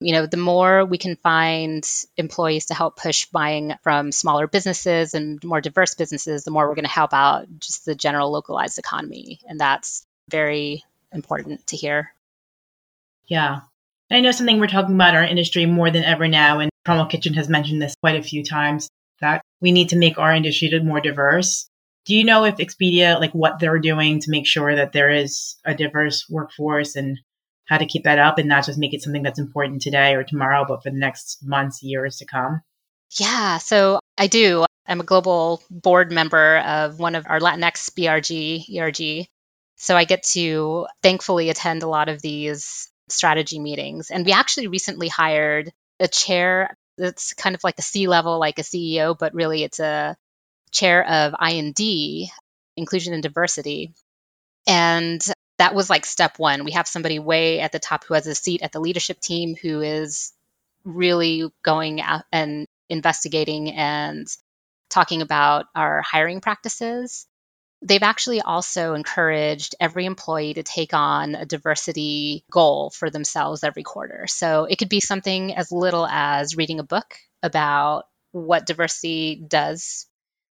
You 0.00 0.12
know, 0.12 0.26
the 0.26 0.36
more 0.36 0.84
we 0.84 0.98
can 0.98 1.16
find 1.16 1.82
employees 2.18 2.66
to 2.66 2.74
help 2.74 2.98
push 2.98 3.24
buying 3.26 3.72
from 3.82 4.12
smaller 4.12 4.46
businesses 4.46 5.14
and 5.14 5.42
more 5.42 5.62
diverse 5.62 5.94
businesses, 5.94 6.44
the 6.44 6.50
more 6.50 6.68
we're 6.68 6.74
going 6.74 6.84
to 6.84 6.90
help 6.90 7.14
out 7.14 7.46
just 7.58 7.86
the 7.86 7.94
general 7.94 8.30
localized 8.30 8.78
economy. 8.78 9.40
And 9.48 9.58
that's 9.58 10.04
very 10.28 10.84
important 11.12 11.66
to 11.68 11.76
hear. 11.76 12.12
Yeah. 13.26 13.60
I 14.10 14.20
know 14.20 14.30
something 14.30 14.60
we're 14.60 14.66
talking 14.66 14.94
about 14.94 15.14
our 15.14 15.24
industry 15.24 15.64
more 15.64 15.90
than 15.90 16.04
ever 16.04 16.28
now, 16.28 16.60
and 16.60 16.70
Promo 16.86 17.08
Kitchen 17.08 17.34
has 17.34 17.48
mentioned 17.48 17.80
this 17.80 17.94
quite 18.00 18.16
a 18.16 18.22
few 18.22 18.44
times 18.44 18.88
that 19.20 19.40
we 19.60 19.72
need 19.72 19.88
to 19.88 19.96
make 19.96 20.18
our 20.18 20.32
industry 20.34 20.70
more 20.80 21.00
diverse. 21.00 21.68
Do 22.06 22.14
you 22.14 22.24
know 22.24 22.44
if 22.44 22.56
Expedia, 22.56 23.18
like 23.18 23.32
what 23.32 23.58
they're 23.58 23.78
doing 23.78 24.20
to 24.20 24.30
make 24.30 24.46
sure 24.46 24.74
that 24.76 24.92
there 24.92 25.10
is 25.10 25.56
a 25.64 25.74
diverse 25.74 26.26
workforce 26.30 26.94
and 26.94 27.18
how 27.64 27.78
to 27.78 27.86
keep 27.86 28.04
that 28.04 28.20
up 28.20 28.38
and 28.38 28.48
not 28.48 28.64
just 28.64 28.78
make 28.78 28.94
it 28.94 29.02
something 29.02 29.24
that's 29.24 29.40
important 29.40 29.82
today 29.82 30.14
or 30.14 30.22
tomorrow, 30.22 30.64
but 30.66 30.82
for 30.82 30.90
the 30.90 30.98
next 30.98 31.38
months, 31.42 31.82
years 31.82 32.18
to 32.18 32.24
come? 32.24 32.62
Yeah, 33.18 33.58
so 33.58 33.98
I 34.16 34.28
do. 34.28 34.64
I'm 34.86 35.00
a 35.00 35.04
global 35.04 35.62
board 35.68 36.12
member 36.12 36.58
of 36.58 37.00
one 37.00 37.16
of 37.16 37.26
our 37.28 37.40
Latinx 37.40 37.90
BRG, 37.90 38.78
ERG. 38.78 39.26
So 39.76 39.96
I 39.96 40.04
get 40.04 40.22
to 40.34 40.86
thankfully 41.02 41.50
attend 41.50 41.82
a 41.82 41.88
lot 41.88 42.08
of 42.08 42.22
these 42.22 42.88
strategy 43.08 43.58
meetings. 43.58 44.10
And 44.10 44.24
we 44.24 44.32
actually 44.32 44.68
recently 44.68 45.08
hired 45.08 45.72
a 45.98 46.08
chair 46.08 46.76
that's 46.96 47.34
kind 47.34 47.54
of 47.54 47.64
like 47.64 47.78
a 47.78 47.82
C 47.82 48.06
level, 48.06 48.38
like 48.38 48.58
a 48.58 48.62
CEO, 48.62 49.18
but 49.18 49.34
really 49.34 49.64
it's 49.64 49.80
a 49.80 50.16
chair 50.70 51.06
of 51.06 51.34
IND, 51.40 51.78
inclusion 52.76 53.14
and 53.14 53.22
diversity. 53.22 53.94
And 54.66 55.24
that 55.58 55.74
was 55.74 55.88
like 55.88 56.04
step 56.04 56.38
one. 56.38 56.64
We 56.64 56.72
have 56.72 56.86
somebody 56.86 57.18
way 57.18 57.60
at 57.60 57.72
the 57.72 57.78
top 57.78 58.04
who 58.04 58.14
has 58.14 58.26
a 58.26 58.34
seat 58.34 58.62
at 58.62 58.72
the 58.72 58.80
leadership 58.80 59.20
team 59.20 59.54
who 59.60 59.80
is 59.80 60.32
really 60.84 61.50
going 61.62 62.00
out 62.00 62.24
and 62.30 62.66
investigating 62.88 63.72
and 63.72 64.26
talking 64.90 65.22
about 65.22 65.66
our 65.74 66.02
hiring 66.02 66.40
practices. 66.40 67.26
They've 67.82 68.02
actually 68.02 68.40
also 68.40 68.94
encouraged 68.94 69.74
every 69.80 70.06
employee 70.06 70.54
to 70.54 70.62
take 70.62 70.94
on 70.94 71.34
a 71.34 71.44
diversity 71.44 72.44
goal 72.50 72.90
for 72.90 73.10
themselves 73.10 73.64
every 73.64 73.82
quarter. 73.82 74.26
So 74.28 74.64
it 74.64 74.76
could 74.76 74.88
be 74.88 75.00
something 75.00 75.54
as 75.54 75.72
little 75.72 76.06
as 76.06 76.56
reading 76.56 76.80
a 76.80 76.84
book 76.84 77.16
about 77.42 78.04
what 78.32 78.66
diversity 78.66 79.42
does 79.46 80.06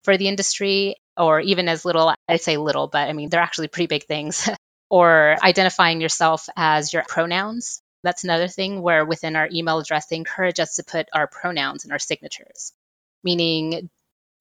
for 0.03 0.17
the 0.17 0.27
industry, 0.27 0.95
or 1.17 1.39
even 1.39 1.67
as 1.67 1.85
little, 1.85 2.13
I 2.27 2.37
say 2.37 2.57
little, 2.57 2.87
but 2.87 3.09
I 3.09 3.13
mean, 3.13 3.29
they're 3.29 3.41
actually 3.41 3.67
pretty 3.67 3.87
big 3.87 4.05
things, 4.05 4.49
or 4.89 5.35
identifying 5.43 6.01
yourself 6.01 6.47
as 6.55 6.93
your 6.93 7.03
pronouns. 7.07 7.81
That's 8.03 8.23
another 8.23 8.47
thing 8.47 8.81
where 8.81 9.05
within 9.05 9.35
our 9.35 9.49
email 9.51 9.79
address, 9.79 10.07
they 10.07 10.15
encourage 10.15 10.59
us 10.59 10.75
to 10.75 10.83
put 10.83 11.09
our 11.13 11.27
pronouns 11.27 11.85
in 11.85 11.91
our 11.91 11.99
signatures, 11.99 12.71
meaning 13.23 13.89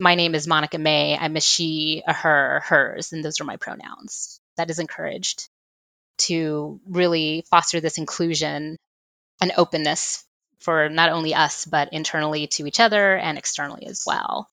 my 0.01 0.15
name 0.15 0.35
is 0.35 0.47
Monica 0.47 0.79
May. 0.79 1.17
I'm 1.19 1.37
a 1.37 1.41
she, 1.41 2.03
a 2.07 2.13
her, 2.13 2.63
hers, 2.65 3.13
and 3.13 3.25
those 3.25 3.41
are 3.41 3.45
my 3.45 3.57
pronouns. 3.57 4.41
That 4.57 4.71
is 4.71 4.79
encouraged 4.79 5.49
to 6.19 6.81
really 6.87 7.45
foster 7.51 7.81
this 7.81 7.99
inclusion 7.99 8.77
and 9.41 9.53
openness 9.57 10.25
for 10.61 10.89
not 10.89 11.11
only 11.11 11.35
us, 11.35 11.65
but 11.65 11.93
internally 11.93 12.47
to 12.49 12.67
each 12.67 12.81
other 12.81 13.17
and 13.17 13.39
externally 13.39 13.87
as 13.87 14.05
well. 14.07 14.49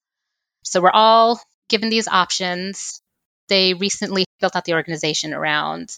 So 0.66 0.82
we're 0.82 0.90
all 0.90 1.40
given 1.70 1.90
these 1.90 2.08
options. 2.08 3.02
They 3.48 3.74
recently 3.76 4.26
built 4.40 4.56
out 4.56 4.66
the 4.66 4.74
organization 4.74 5.34
around 5.34 5.90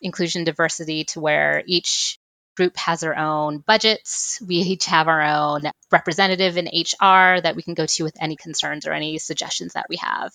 inclusion 0.00 0.44
diversity 0.44 1.04
to 1.04 1.20
where 1.20 1.62
each 1.66 2.18
group 2.56 2.76
has 2.76 3.00
their 3.00 3.18
own 3.18 3.58
budgets. 3.58 4.40
We 4.46 4.56
each 4.56 4.86
have 4.86 5.08
our 5.08 5.22
own 5.22 5.62
representative 5.90 6.56
in 6.56 6.66
HR 6.66 7.40
that 7.40 7.54
we 7.56 7.62
can 7.62 7.74
go 7.74 7.84
to 7.84 8.04
with 8.04 8.16
any 8.20 8.36
concerns 8.36 8.86
or 8.86 8.92
any 8.92 9.18
suggestions 9.18 9.74
that 9.74 9.86
we 9.90 9.96
have. 9.96 10.32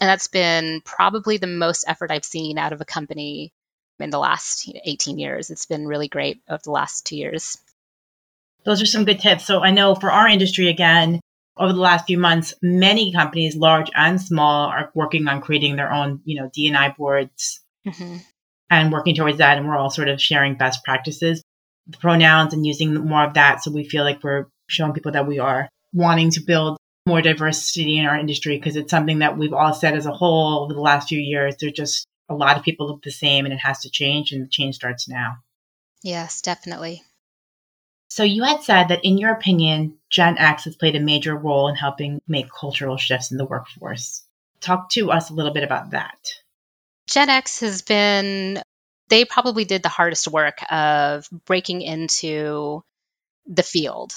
And 0.00 0.08
that's 0.08 0.28
been 0.28 0.80
probably 0.84 1.36
the 1.36 1.46
most 1.46 1.84
effort 1.86 2.10
I've 2.10 2.24
seen 2.24 2.58
out 2.58 2.72
of 2.72 2.80
a 2.80 2.86
company 2.86 3.52
in 3.98 4.10
the 4.10 4.18
last 4.18 4.70
18 4.84 5.18
years. 5.18 5.50
It's 5.50 5.66
been 5.66 5.86
really 5.86 6.08
great 6.08 6.40
over 6.48 6.60
the 6.62 6.70
last 6.70 7.06
two 7.06 7.16
years. 7.16 7.58
Those 8.64 8.80
are 8.80 8.86
some 8.86 9.04
good 9.04 9.20
tips. 9.20 9.46
So 9.46 9.62
I 9.62 9.72
know 9.72 9.94
for 9.94 10.10
our 10.10 10.28
industry, 10.28 10.68
again, 10.68 11.20
over 11.56 11.72
the 11.72 11.80
last 11.80 12.06
few 12.06 12.18
months, 12.18 12.54
many 12.62 13.12
companies, 13.12 13.56
large 13.56 13.90
and 13.94 14.20
small, 14.20 14.66
are 14.68 14.90
working 14.94 15.28
on 15.28 15.40
creating 15.40 15.76
their 15.76 15.92
own, 15.92 16.20
you 16.24 16.40
know, 16.40 16.50
D&I 16.52 16.94
boards 16.98 17.60
mm-hmm. 17.86 18.16
and 18.70 18.92
working 18.92 19.14
towards 19.14 19.38
that. 19.38 19.56
And 19.56 19.68
we're 19.68 19.76
all 19.76 19.90
sort 19.90 20.08
of 20.08 20.20
sharing 20.20 20.56
best 20.56 20.82
practices, 20.84 21.42
the 21.86 21.98
pronouns, 21.98 22.54
and 22.54 22.66
using 22.66 22.94
more 22.94 23.24
of 23.24 23.34
that. 23.34 23.62
So 23.62 23.70
we 23.70 23.84
feel 23.84 24.04
like 24.04 24.22
we're 24.24 24.46
showing 24.68 24.92
people 24.92 25.12
that 25.12 25.28
we 25.28 25.38
are 25.38 25.68
wanting 25.92 26.30
to 26.30 26.40
build 26.40 26.76
more 27.06 27.22
diversity 27.22 27.98
in 27.98 28.06
our 28.06 28.18
industry 28.18 28.56
because 28.56 28.76
it's 28.76 28.90
something 28.90 29.18
that 29.18 29.36
we've 29.36 29.52
all 29.52 29.74
said 29.74 29.94
as 29.94 30.06
a 30.06 30.12
whole 30.12 30.64
over 30.64 30.72
the 30.72 30.80
last 30.80 31.08
few 31.08 31.20
years. 31.20 31.54
There's 31.60 31.72
just 31.72 32.06
a 32.28 32.34
lot 32.34 32.56
of 32.56 32.64
people 32.64 32.88
look 32.88 33.02
the 33.02 33.10
same 33.10 33.44
and 33.44 33.52
it 33.52 33.58
has 33.58 33.80
to 33.80 33.90
change, 33.90 34.32
and 34.32 34.42
the 34.42 34.48
change 34.48 34.74
starts 34.74 35.08
now. 35.08 35.36
Yes, 36.02 36.40
definitely. 36.40 37.02
So 38.14 38.22
you 38.22 38.44
had 38.44 38.62
said 38.62 38.90
that 38.90 39.04
in 39.04 39.18
your 39.18 39.32
opinion, 39.32 39.98
Gen 40.08 40.38
X 40.38 40.66
has 40.66 40.76
played 40.76 40.94
a 40.94 41.00
major 41.00 41.34
role 41.34 41.66
in 41.66 41.74
helping 41.74 42.20
make 42.28 42.46
cultural 42.48 42.96
shifts 42.96 43.32
in 43.32 43.38
the 43.38 43.44
workforce. 43.44 44.24
Talk 44.60 44.88
to 44.90 45.10
us 45.10 45.30
a 45.30 45.32
little 45.32 45.52
bit 45.52 45.64
about 45.64 45.90
that. 45.90 46.20
Gen 47.08 47.28
X 47.28 47.58
has 47.58 47.82
been, 47.82 48.62
they 49.08 49.24
probably 49.24 49.64
did 49.64 49.82
the 49.82 49.88
hardest 49.88 50.28
work 50.28 50.58
of 50.70 51.26
breaking 51.44 51.82
into 51.82 52.84
the 53.46 53.64
field. 53.64 54.12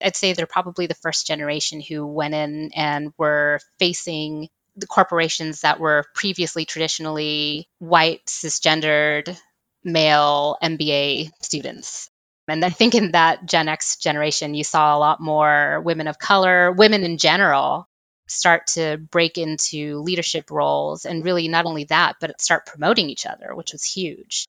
I'd 0.00 0.14
say 0.14 0.32
they're 0.32 0.46
probably 0.46 0.86
the 0.86 0.94
first 0.94 1.26
generation 1.26 1.80
who 1.80 2.06
went 2.06 2.34
in 2.34 2.70
and 2.72 3.12
were 3.18 3.58
facing 3.80 4.48
the 4.76 4.86
corporations 4.86 5.62
that 5.62 5.80
were 5.80 6.04
previously 6.14 6.66
traditionally 6.66 7.66
white, 7.80 8.24
cisgendered, 8.26 9.36
male 9.82 10.56
MBA 10.62 11.32
students. 11.42 12.09
And 12.50 12.64
I 12.64 12.70
think 12.70 12.94
in 12.94 13.12
that 13.12 13.46
Gen 13.46 13.68
X 13.68 13.96
generation, 13.96 14.54
you 14.54 14.64
saw 14.64 14.96
a 14.96 14.98
lot 14.98 15.20
more 15.20 15.80
women 15.84 16.08
of 16.08 16.18
color, 16.18 16.72
women 16.72 17.04
in 17.04 17.18
general, 17.18 17.86
start 18.28 18.68
to 18.68 18.98
break 19.10 19.38
into 19.38 20.00
leadership 20.00 20.50
roles. 20.50 21.04
And 21.04 21.24
really, 21.24 21.48
not 21.48 21.66
only 21.66 21.84
that, 21.84 22.16
but 22.20 22.40
start 22.40 22.66
promoting 22.66 23.10
each 23.10 23.26
other, 23.26 23.54
which 23.54 23.72
was 23.72 23.84
huge. 23.84 24.46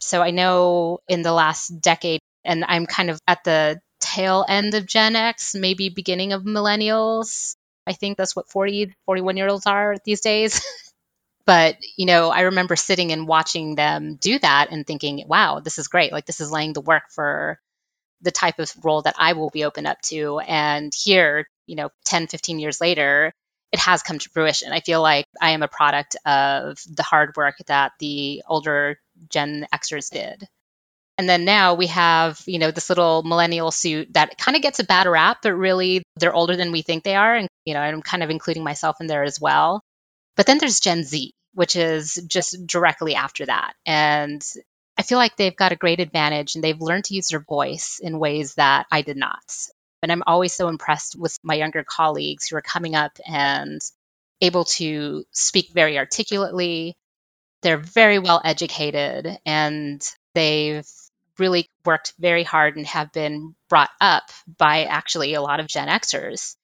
So 0.00 0.20
I 0.22 0.30
know 0.30 0.98
in 1.08 1.22
the 1.22 1.32
last 1.32 1.68
decade, 1.80 2.20
and 2.44 2.64
I'm 2.66 2.86
kind 2.86 3.10
of 3.10 3.20
at 3.28 3.44
the 3.44 3.80
tail 4.00 4.44
end 4.48 4.74
of 4.74 4.86
Gen 4.86 5.16
X, 5.16 5.54
maybe 5.54 5.88
beginning 5.88 6.32
of 6.32 6.42
millennials. 6.42 7.54
I 7.86 7.92
think 7.92 8.18
that's 8.18 8.36
what 8.36 8.50
40, 8.50 8.94
41 9.06 9.36
year 9.36 9.48
olds 9.48 9.66
are 9.66 9.96
these 10.04 10.20
days. 10.20 10.62
but, 11.44 11.76
you 11.96 12.06
know, 12.06 12.30
I 12.30 12.42
remember 12.42 12.76
sitting 12.76 13.12
and 13.12 13.26
watching 13.26 13.74
them 13.74 14.16
do 14.20 14.38
that 14.38 14.68
and 14.70 14.86
thinking, 14.86 15.24
wow, 15.26 15.60
this 15.60 15.78
is 15.78 15.88
great. 15.88 16.12
Like, 16.12 16.26
this 16.26 16.40
is 16.40 16.50
laying 16.50 16.72
the 16.72 16.80
work 16.80 17.04
for 17.10 17.58
the 18.20 18.30
type 18.30 18.58
of 18.58 18.72
role 18.82 19.02
that 19.02 19.16
I 19.18 19.32
will 19.32 19.50
be 19.50 19.64
open 19.64 19.86
up 19.86 20.00
to. 20.02 20.38
And 20.40 20.92
here, 20.94 21.46
you 21.66 21.76
know, 21.76 21.90
10, 22.04 22.28
15 22.28 22.58
years 22.58 22.80
later, 22.80 23.32
it 23.72 23.80
has 23.80 24.02
come 24.02 24.18
to 24.18 24.28
fruition. 24.30 24.72
I 24.72 24.80
feel 24.80 25.02
like 25.02 25.26
I 25.40 25.50
am 25.50 25.62
a 25.62 25.68
product 25.68 26.16
of 26.26 26.78
the 26.88 27.02
hard 27.02 27.36
work 27.36 27.56
that 27.66 27.92
the 27.98 28.42
older 28.46 28.98
Gen 29.28 29.66
Xers 29.74 30.10
did. 30.10 30.46
And 31.18 31.28
then 31.28 31.44
now 31.44 31.74
we 31.74 31.86
have, 31.88 32.40
you 32.46 32.58
know, 32.58 32.70
this 32.70 32.88
little 32.88 33.22
millennial 33.22 33.70
suit 33.70 34.12
that 34.14 34.38
kind 34.38 34.56
of 34.56 34.62
gets 34.62 34.78
a 34.78 34.84
bad 34.84 35.06
rap, 35.06 35.38
but 35.42 35.54
really 35.54 36.02
they're 36.16 36.34
older 36.34 36.56
than 36.56 36.72
we 36.72 36.82
think 36.82 37.04
they 37.04 37.16
are. 37.16 37.34
And, 37.34 37.48
you 37.64 37.74
know, 37.74 37.80
I'm 37.80 38.02
kind 38.02 38.22
of 38.22 38.30
including 38.30 38.64
myself 38.64 38.96
in 39.00 39.06
there 39.06 39.22
as 39.22 39.40
well. 39.40 39.82
But 40.36 40.46
then 40.46 40.58
there's 40.58 40.80
Gen 40.80 41.04
Z, 41.04 41.34
which 41.54 41.76
is 41.76 42.14
just 42.26 42.66
directly 42.66 43.14
after 43.14 43.46
that. 43.46 43.74
And 43.84 44.42
I 44.96 45.02
feel 45.02 45.18
like 45.18 45.36
they've 45.36 45.56
got 45.56 45.72
a 45.72 45.76
great 45.76 46.00
advantage 46.00 46.54
and 46.54 46.64
they've 46.64 46.80
learned 46.80 47.04
to 47.06 47.14
use 47.14 47.28
their 47.28 47.40
voice 47.40 48.00
in 48.02 48.18
ways 48.18 48.54
that 48.54 48.86
I 48.90 49.02
did 49.02 49.16
not. 49.16 49.42
And 50.02 50.10
I'm 50.10 50.22
always 50.26 50.52
so 50.52 50.68
impressed 50.68 51.16
with 51.18 51.38
my 51.42 51.54
younger 51.54 51.84
colleagues 51.84 52.48
who 52.48 52.56
are 52.56 52.62
coming 52.62 52.94
up 52.94 53.18
and 53.26 53.80
able 54.40 54.64
to 54.64 55.24
speak 55.30 55.70
very 55.72 55.98
articulately. 55.98 56.96
They're 57.62 57.78
very 57.78 58.18
well 58.18 58.40
educated 58.44 59.38
and 59.46 60.02
they've 60.34 60.88
really 61.38 61.68
worked 61.84 62.14
very 62.18 62.42
hard 62.42 62.76
and 62.76 62.86
have 62.86 63.12
been 63.12 63.54
brought 63.68 63.90
up 64.00 64.24
by 64.58 64.84
actually 64.84 65.34
a 65.34 65.42
lot 65.42 65.60
of 65.60 65.68
Gen 65.68 65.88
Xers 65.88 66.56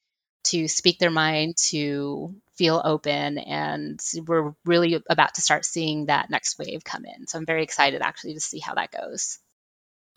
to 0.45 0.69
speak 0.69 0.99
their 0.99 1.11
mind, 1.11 1.57
to 1.69 2.35
feel 2.59 2.83
open, 2.85 3.39
and 3.39 4.01
we're 4.27 4.53
really 4.67 5.03
about 5.09 5.35
to 5.35 5.41
start 5.41 5.65
seeing 5.65 6.07
that 6.07 6.29
next 6.29 6.59
wave 6.59 6.85
come 6.85 7.05
in. 7.05 7.27
So 7.27 7.39
I'm 7.39 7.47
very 7.47 7.63
excited 7.63 8.03
actually 8.03 8.35
to 8.35 8.41
see 8.41 8.59
how 8.59 8.75
that 8.75 8.91
goes. 8.91 9.39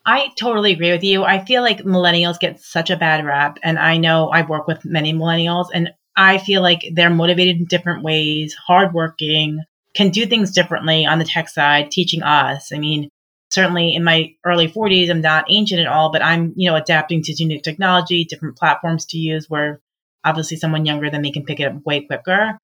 I 0.04 0.30
totally 0.36 0.74
agree 0.74 0.92
with 0.92 1.04
you. 1.04 1.24
I 1.24 1.46
feel 1.46 1.62
like 1.62 1.84
millennials 1.84 2.40
get 2.40 2.60
such 2.60 2.90
a 2.90 2.98
bad 2.98 3.24
rap, 3.24 3.60
and 3.64 3.78
I 3.78 3.98
know 3.98 4.30
I 4.30 4.42
work 4.42 4.68
with 4.68 4.84
many 4.84 5.14
millennials, 5.14 5.68
and 5.74 5.92
I 6.18 6.40
feel 6.40 6.62
like 6.62 6.82
they're 6.92 7.12
motivated 7.12 7.58
in 7.58 7.66
different 7.66 8.04
ways, 8.04 8.56
hardworking, 8.56 9.60
can 9.94 10.10
do 10.10 10.26
things 10.26 10.52
differently 10.52 11.06
on 11.06 11.20
the 11.20 11.26
tech 11.26 11.50
side, 11.50 11.92
teaching 11.92 12.24
us. 12.24 12.72
I 12.74 12.80
mean, 12.80 13.10
certainly 13.52 13.94
in 13.94 14.04
my 14.04 14.34
early 14.46 14.68
40s, 14.68 15.10
I'm 15.10 15.22
not 15.22 15.46
ancient 15.50 15.82
at 15.82 15.88
all, 15.88 16.12
but 16.12 16.24
I'm, 16.24 16.54
you 16.56 16.70
know, 16.70 16.76
adapting 16.76 17.22
to 17.24 17.46
new 17.46 17.62
technology, 17.62 18.26
different 18.26 18.58
platforms 18.58 19.06
to 19.08 19.18
use 19.18 19.50
where 19.50 19.82
obviously 20.24 20.58
someone 20.58 20.86
younger 20.86 21.10
than 21.10 21.22
me 21.22 21.32
can 21.32 21.46
pick 21.46 21.60
it 21.60 21.66
up 21.66 21.86
way 21.86 22.02
quicker. 22.02 22.58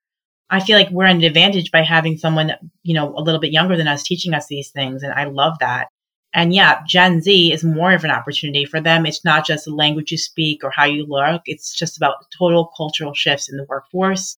I 0.50 0.60
feel 0.62 0.78
like 0.78 0.90
we're 0.92 1.06
an 1.06 1.24
advantage 1.24 1.72
by 1.72 1.82
having 1.82 2.18
someone, 2.18 2.54
you 2.84 2.94
know, 2.94 3.14
a 3.16 3.22
little 3.22 3.42
bit 3.42 3.52
younger 3.52 3.76
than 3.76 3.88
us 3.88 4.04
teaching 4.04 4.34
us 4.34 4.48
these 4.48 4.70
things. 4.70 5.04
And 5.04 5.14
I 5.14 5.26
love 5.26 5.58
that. 5.60 5.88
And 6.34 6.54
yeah, 6.54 6.82
Gen 6.88 7.22
Z 7.22 7.52
is 7.52 7.64
more 7.64 7.94
of 7.94 8.04
an 8.04 8.12
opportunity 8.12 8.66
for 8.66 8.80
them. 8.80 9.06
It's 9.06 9.26
not 9.26 9.46
just 9.46 9.66
the 9.66 9.72
language 9.72 10.12
you 10.12 10.18
speak 10.18 10.64
or 10.64 10.72
how 10.72 10.86
you 10.86 11.06
look. 11.06 11.42
It's 11.46 11.76
just 11.76 11.98
about 11.98 12.26
total 12.38 12.72
cultural 12.78 13.14
shifts 13.14 13.50
in 13.50 13.58
the 13.58 13.66
workforce. 13.68 14.38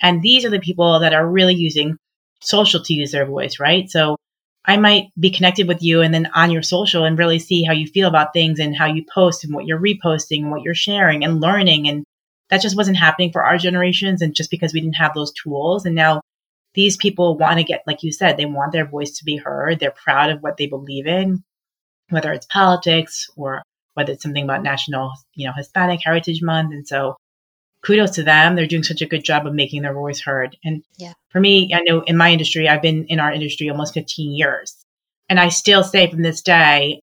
And 0.00 0.22
these 0.22 0.44
are 0.44 0.50
the 0.50 0.60
people 0.60 0.98
that 1.00 1.14
are 1.14 1.26
really 1.26 1.54
using 1.54 1.96
social 2.40 2.82
to 2.82 2.94
use 2.94 3.12
their 3.12 3.26
voice, 3.26 3.58
right? 3.60 3.88
So 3.88 4.16
I 4.64 4.76
might 4.76 5.06
be 5.18 5.30
connected 5.30 5.68
with 5.68 5.82
you 5.82 6.02
and 6.02 6.12
then 6.12 6.28
on 6.34 6.50
your 6.50 6.62
social 6.62 7.04
and 7.04 7.18
really 7.18 7.38
see 7.38 7.62
how 7.64 7.72
you 7.72 7.86
feel 7.86 8.08
about 8.08 8.32
things 8.32 8.58
and 8.58 8.76
how 8.76 8.86
you 8.86 9.04
post 9.12 9.44
and 9.44 9.54
what 9.54 9.64
you're 9.66 9.80
reposting 9.80 10.42
and 10.42 10.50
what 10.50 10.62
you're 10.62 10.74
sharing 10.74 11.24
and 11.24 11.40
learning. 11.40 11.88
And 11.88 12.04
that 12.50 12.60
just 12.60 12.76
wasn't 12.76 12.96
happening 12.96 13.32
for 13.32 13.44
our 13.44 13.58
generations. 13.58 14.22
And 14.22 14.34
just 14.34 14.50
because 14.50 14.72
we 14.72 14.80
didn't 14.80 14.96
have 14.96 15.14
those 15.14 15.32
tools. 15.32 15.84
And 15.84 15.94
now 15.94 16.20
these 16.74 16.96
people 16.96 17.36
want 17.36 17.58
to 17.58 17.64
get, 17.64 17.82
like 17.86 18.02
you 18.02 18.12
said, 18.12 18.36
they 18.36 18.46
want 18.46 18.72
their 18.72 18.86
voice 18.86 19.18
to 19.18 19.24
be 19.24 19.36
heard. 19.36 19.78
They're 19.78 19.90
proud 19.90 20.30
of 20.30 20.42
what 20.42 20.56
they 20.56 20.66
believe 20.66 21.06
in, 21.06 21.42
whether 22.10 22.32
it's 22.32 22.46
politics 22.46 23.28
or 23.36 23.62
whether 23.94 24.12
it's 24.12 24.22
something 24.22 24.44
about 24.44 24.62
National, 24.62 25.12
you 25.34 25.46
know, 25.46 25.54
Hispanic 25.56 26.00
Heritage 26.04 26.42
Month. 26.42 26.72
And 26.72 26.86
so 26.86 27.16
kudos 27.82 28.10
to 28.12 28.22
them. 28.22 28.56
They're 28.56 28.66
doing 28.66 28.82
such 28.82 29.00
a 29.00 29.06
good 29.06 29.24
job 29.24 29.46
of 29.46 29.54
making 29.54 29.82
their 29.82 29.94
voice 29.94 30.20
heard. 30.20 30.56
And 30.64 30.82
yeah. 30.98 31.12
for 31.30 31.40
me, 31.40 31.70
I 31.72 31.80
know 31.80 32.02
in 32.02 32.16
my 32.16 32.30
industry, 32.30 32.68
I've 32.68 32.82
been 32.82 33.06
in 33.06 33.20
our 33.20 33.32
industry 33.32 33.70
almost 33.70 33.94
15 33.94 34.32
years. 34.32 34.76
And 35.28 35.40
I 35.40 35.48
still 35.48 35.82
say 35.82 36.10
from 36.10 36.22
this 36.22 36.42
day, 36.42 37.00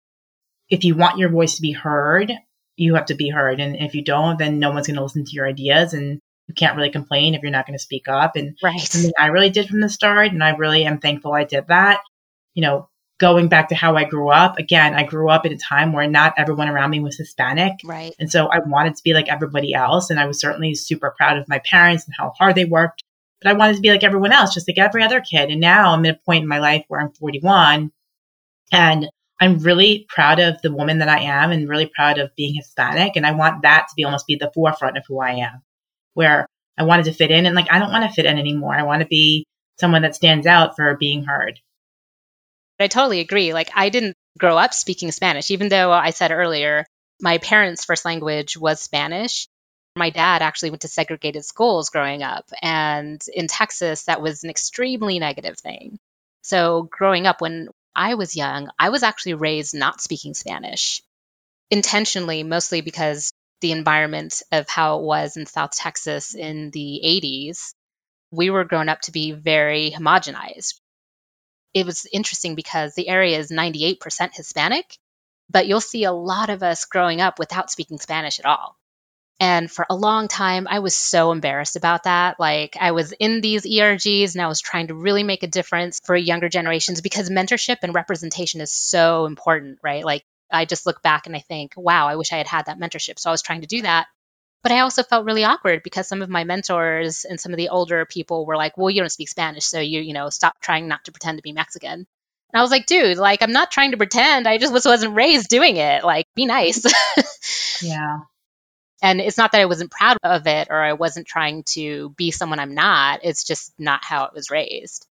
if 0.70 0.84
you 0.84 0.96
want 0.96 1.18
your 1.18 1.30
voice 1.30 1.56
to 1.56 1.62
be 1.62 1.72
heard, 1.72 2.32
you 2.78 2.96
have 2.96 3.08
to 3.08 3.16
be 3.16 3.30
heard. 3.30 3.60
And 3.60 3.76
if 3.76 3.96
you 3.96 4.04
don't, 4.04 4.38
then 4.38 4.60
no 4.60 4.72
one's 4.72 4.88
going 4.88 4.96
to 4.96 5.04
listen 5.04 5.26
to 5.26 5.32
your 5.32 5.48
ideas 5.48 5.94
and 5.94 6.22
you 6.48 6.54
can't 6.54 6.78
really 6.78 6.92
complain 6.92 7.34
if 7.34 7.42
you're 7.42 7.52
not 7.52 7.66
going 7.66 7.78
to 7.78 7.84
speak 7.84 8.08
up. 8.08 8.36
And 8.36 8.58
right. 8.64 8.80
something 8.80 9.12
I 9.20 9.28
really 9.28 9.50
did 9.50 9.68
from 9.68 9.82
the 9.82 9.90
start. 9.90 10.32
And 10.32 10.44
I 10.44 10.52
really 10.52 10.86
am 10.86 11.00
thankful 11.00 11.34
I 11.34 11.44
did 11.44 11.68
that. 11.68 12.00
You 12.54 12.62
know, 12.62 12.90
going 13.20 13.50
back 13.50 13.70
to 13.70 13.76
how 13.76 13.96
I 13.96 14.04
grew 14.06 14.30
up, 14.30 14.58
again, 14.58 14.94
I 14.94 15.04
grew 15.04 15.30
up 15.30 15.46
at 15.46 15.52
a 15.52 15.58
time 15.58 15.92
where 15.92 16.08
not 16.08 16.36
everyone 16.38 16.70
around 16.70 16.92
me 16.92 17.00
was 17.00 17.18
Hispanic. 17.18 17.74
Right. 17.84 18.16
And 18.20 18.32
so 18.32 18.48
I 18.48 18.60
wanted 18.60 18.96
to 18.96 19.04
be 19.04 19.14
like 19.14 19.28
everybody 19.28 19.74
else. 19.74 20.10
And 20.10 20.20
I 20.20 20.26
was 20.26 20.40
certainly 20.40 20.76
super 20.76 21.14
proud 21.18 21.38
of 21.38 21.50
my 21.50 21.60
parents 21.60 22.06
and 22.06 22.14
how 22.18 22.32
hard 22.38 22.56
they 22.56 22.66
worked. 22.66 23.04
But 23.42 23.52
I 23.52 23.54
wanted 23.54 23.76
to 23.76 23.82
be 23.82 23.90
like 23.92 24.04
everyone 24.04 24.32
else, 24.32 24.54
just 24.54 24.68
like 24.68 24.78
every 24.78 25.04
other 25.04 25.22
kid. 25.22 25.50
And 25.50 25.60
now 25.60 25.94
I'm 25.94 26.06
at 26.06 26.16
a 26.16 26.20
point 26.26 26.44
in 26.44 26.48
my 26.48 26.60
life 26.60 26.86
where 26.88 27.02
I'm 27.02 27.12
41 27.12 27.92
and 28.72 29.10
I'm 29.40 29.60
really 29.60 30.06
proud 30.10 30.40
of 30.40 30.62
the 30.62 30.74
woman 30.74 31.00
that 31.00 31.10
I 31.10 31.20
am 31.20 31.52
and 31.52 31.70
really 31.70 31.86
proud 31.94 32.18
of 32.18 32.36
being 32.36 32.56
Hispanic. 32.56 33.16
And 33.16 33.26
I 33.26 33.32
want 33.32 33.62
that 33.62 33.88
to 33.90 33.94
be 33.96 34.04
almost 34.04 34.28
be 34.28 34.36
the 34.36 34.52
forefront 34.54 34.98
of 34.98 35.04
who 35.08 35.20
I 35.20 35.34
am, 35.34 35.62
where 36.14 36.48
I 36.78 36.84
wanted 36.84 37.06
to 37.06 37.14
fit 37.14 37.32
in. 37.32 37.46
And 37.46 37.56
like, 37.56 37.72
I 37.72 37.80
don't 37.80 37.92
want 37.92 38.04
to 38.06 38.14
fit 38.14 38.26
in 38.26 38.40
anymore. 38.40 38.74
I 38.74 38.84
want 38.84 39.02
to 39.02 39.08
be 39.08 39.46
someone 39.80 40.02
that 40.02 40.16
stands 40.16 40.48
out 40.48 40.76
for 40.76 40.96
being 40.98 41.24
heard. 41.24 41.60
I 42.80 42.88
totally 42.88 43.20
agree. 43.20 43.54
Like 43.54 43.70
I 43.76 43.90
didn't 43.90 44.16
grow 44.38 44.58
up 44.58 44.74
speaking 44.74 45.12
Spanish, 45.12 45.52
even 45.52 45.70
though 45.70 45.92
I 45.92 46.12
said 46.12 46.32
earlier, 46.32 46.86
My 47.22 47.40
parents' 47.40 47.86
first 47.86 48.06
language 48.06 48.58
was 48.58 48.80
Spanish. 48.80 49.48
My 49.96 50.12
dad 50.12 50.44
actually 50.44 50.70
went 50.70 50.82
to 50.82 50.88
segregated 50.88 51.44
schools 51.44 51.90
growing 51.90 52.22
up. 52.22 52.46
And 52.62 53.20
in 53.34 53.48
Texas, 53.48 54.04
that 54.04 54.22
was 54.22 54.44
an 54.44 54.52
extremely 54.52 55.18
negative 55.18 55.58
thing. 55.58 55.98
So, 56.44 56.88
growing 56.92 57.26
up 57.26 57.42
when 57.42 57.70
I 57.98 58.14
was 58.14 58.36
young, 58.36 58.70
I 58.80 58.90
was 58.90 59.04
actually 59.04 59.34
raised 59.34 59.76
not 59.76 60.02
speaking 60.02 60.36
Spanish 60.36 61.02
intentionally, 61.72 62.44
mostly 62.44 62.82
because 62.82 63.32
the 63.62 63.72
environment 63.72 64.44
of 64.52 64.70
how 64.70 65.00
it 65.00 65.04
was 65.04 65.36
in 65.36 65.48
South 65.48 65.72
Texas 65.72 66.36
in 66.36 66.70
the 66.72 67.02
80s, 67.04 67.74
we 68.32 68.50
were 68.52 68.66
grown 68.66 68.88
up 68.88 69.02
to 69.02 69.12
be 69.12 69.32
very 69.32 69.92
homogenized. 69.92 70.76
It 71.74 71.86
was 71.86 72.06
interesting 72.14 72.56
because 72.56 72.94
the 72.94 73.10
area 73.10 73.40
is 73.40 73.52
98% 73.52 74.36
Hispanic, 74.36 74.98
but 75.50 75.68
you'll 75.68 75.82
see 75.82 76.04
a 76.04 76.12
lot 76.12 76.50
of 76.50 76.64
us 76.64 76.86
growing 76.86 77.20
up 77.20 77.40
without 77.40 77.72
speaking 77.72 78.00
Spanish 78.00 78.40
at 78.40 78.46
all. 78.46 78.77
And 79.40 79.70
for 79.70 79.86
a 79.88 79.96
long 79.96 80.28
time, 80.28 80.68
I 80.68 80.80
was 80.80 80.96
so 80.96 81.32
embarrassed 81.32 81.76
about 81.76 82.04
that. 82.04 82.40
Like, 82.40 82.76
I 82.80 82.92
was 82.92 83.12
in 83.12 83.42
these 83.42 83.64
ERGs 83.64 84.34
and 84.34 84.42
I 84.42 84.48
was 84.48 84.62
trying 84.62 84.88
to 84.88 84.96
really 84.96 85.24
make 85.24 85.44
a 85.44 85.48
difference 85.48 86.00
for 86.04 86.16
younger 86.16 86.50
generations 86.50 87.02
because 87.02 87.30
mentorship 87.30 87.78
and 87.84 87.94
representation 87.94 88.62
is 88.62 88.72
so 88.72 89.26
important, 89.26 89.78
right? 89.84 90.04
Like, 90.04 90.24
I 90.52 90.66
just 90.66 90.86
look 90.88 91.04
back 91.04 91.28
and 91.28 91.36
I 91.36 91.40
think, 91.40 91.74
wow, 91.78 92.08
I 92.08 92.16
wish 92.16 92.34
I 92.34 92.38
had 92.38 92.48
had 92.48 92.66
that 92.66 92.80
mentorship. 92.80 93.20
So 93.20 93.30
I 93.30 93.34
was 93.34 93.44
trying 93.44 93.62
to 93.62 93.68
do 93.68 93.84
that. 93.84 94.08
But 94.64 94.72
I 94.72 94.80
also 94.80 95.04
felt 95.04 95.26
really 95.26 95.44
awkward 95.44 95.84
because 95.84 96.08
some 96.08 96.24
of 96.24 96.30
my 96.30 96.44
mentors 96.44 97.24
and 97.24 97.40
some 97.40 97.54
of 97.54 97.58
the 97.58 97.70
older 97.70 98.06
people 98.06 98.46
were 98.46 98.58
like, 98.58 98.76
well, 98.76 98.90
you 98.90 99.02
don't 99.02 99.12
speak 99.12 99.30
Spanish. 99.30 99.66
So 99.66 99.80
you, 99.80 100.02
you 100.02 100.14
know, 100.14 100.30
stop 100.30 100.60
trying 100.62 100.88
not 100.88 101.06
to 101.06 101.12
pretend 101.12 101.38
to 101.38 101.44
be 101.44 101.54
Mexican. 101.54 102.08
And 102.54 102.60
I 102.60 102.62
was 102.62 102.72
like, 102.72 102.86
dude, 102.86 103.18
like, 103.18 103.44
I'm 103.44 103.52
not 103.52 103.72
trying 103.72 103.92
to 103.92 103.98
pretend. 103.98 104.48
I 104.48 104.58
just 104.58 104.74
was, 104.74 104.86
wasn't 104.86 105.16
raised 105.16 105.50
doing 105.50 105.78
it. 105.78 106.04
Like, 106.04 106.26
be 106.34 106.46
nice. 106.46 106.84
yeah. 107.84 108.20
And 109.02 109.22
it's 109.22 109.38
not 109.38 109.52
that 109.52 109.62
I 109.62 109.66
wasn't 109.66 109.92
proud 109.92 110.18
of 110.24 110.48
it 110.48 110.70
or 110.72 110.82
I 110.82 110.94
wasn't 110.94 111.28
trying 111.28 111.64
to 111.74 112.10
be 112.18 112.32
someone 112.32 112.60
I'm 112.60 112.74
not. 112.74 113.20
It's 113.24 113.44
just 113.44 113.72
not 113.78 114.04
how 114.04 114.26
it 114.26 114.34
was 114.34 114.50
raised. 114.50 115.06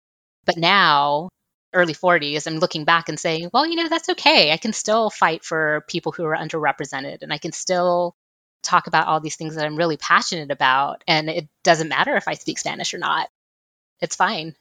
But 0.46 0.56
now, 0.56 1.28
early 1.72 1.94
40s, 1.94 2.46
I'm 2.46 2.58
looking 2.58 2.84
back 2.84 3.08
and 3.08 3.18
saying, 3.18 3.50
well, 3.52 3.66
you 3.66 3.76
know, 3.76 3.88
that's 3.88 4.08
okay. 4.10 4.52
I 4.52 4.56
can 4.56 4.72
still 4.72 5.10
fight 5.10 5.44
for 5.44 5.84
people 5.88 6.12
who 6.12 6.24
are 6.24 6.36
underrepresented 6.36 7.22
and 7.22 7.32
I 7.32 7.38
can 7.38 7.52
still 7.52 8.14
talk 8.62 8.86
about 8.86 9.06
all 9.06 9.20
these 9.20 9.36
things 9.36 9.56
that 9.56 9.66
I'm 9.66 9.76
really 9.76 9.98
passionate 9.98 10.50
about. 10.50 11.04
And 11.06 11.28
it 11.28 11.48
doesn't 11.62 11.88
matter 11.88 12.16
if 12.16 12.26
I 12.26 12.34
speak 12.34 12.58
Spanish 12.58 12.94
or 12.94 12.98
not. 12.98 13.28
It's 14.00 14.16
fine. 14.16 14.54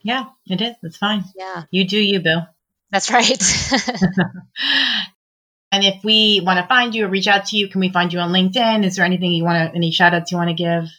Yeah, 0.00 0.26
it 0.46 0.60
is. 0.60 0.76
It's 0.82 0.96
fine. 0.96 1.24
Yeah. 1.36 1.64
You 1.70 1.84
do 1.86 1.98
you, 1.98 2.20
Bill. 2.20 2.46
That's 2.90 3.10
right. 3.10 3.38
And 5.72 5.82
if 5.84 6.04
we 6.04 6.42
want 6.44 6.60
to 6.60 6.66
find 6.66 6.94
you 6.94 7.06
or 7.06 7.08
reach 7.08 7.26
out 7.26 7.46
to 7.46 7.56
you, 7.56 7.66
can 7.66 7.80
we 7.80 7.88
find 7.88 8.12
you 8.12 8.18
on 8.18 8.30
LinkedIn? 8.30 8.84
Is 8.84 8.96
there 8.96 9.06
anything 9.06 9.32
you 9.32 9.42
want 9.42 9.70
to, 9.70 9.74
any 9.74 9.90
shout 9.90 10.12
outs 10.12 10.30
you 10.30 10.36
want 10.36 10.50
to 10.50 10.54
give? 10.54 10.90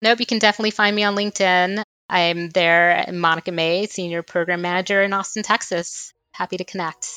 Nope, 0.00 0.20
you 0.20 0.26
can 0.26 0.38
definitely 0.38 0.70
find 0.70 0.94
me 0.94 1.02
on 1.02 1.16
LinkedIn. 1.16 1.82
I'm 2.08 2.50
there, 2.50 3.04
Monica 3.12 3.50
May, 3.50 3.86
Senior 3.86 4.22
Program 4.22 4.62
Manager 4.62 5.02
in 5.02 5.12
Austin, 5.12 5.42
Texas. 5.42 6.12
Happy 6.32 6.56
to 6.56 6.64
connect. 6.64 7.08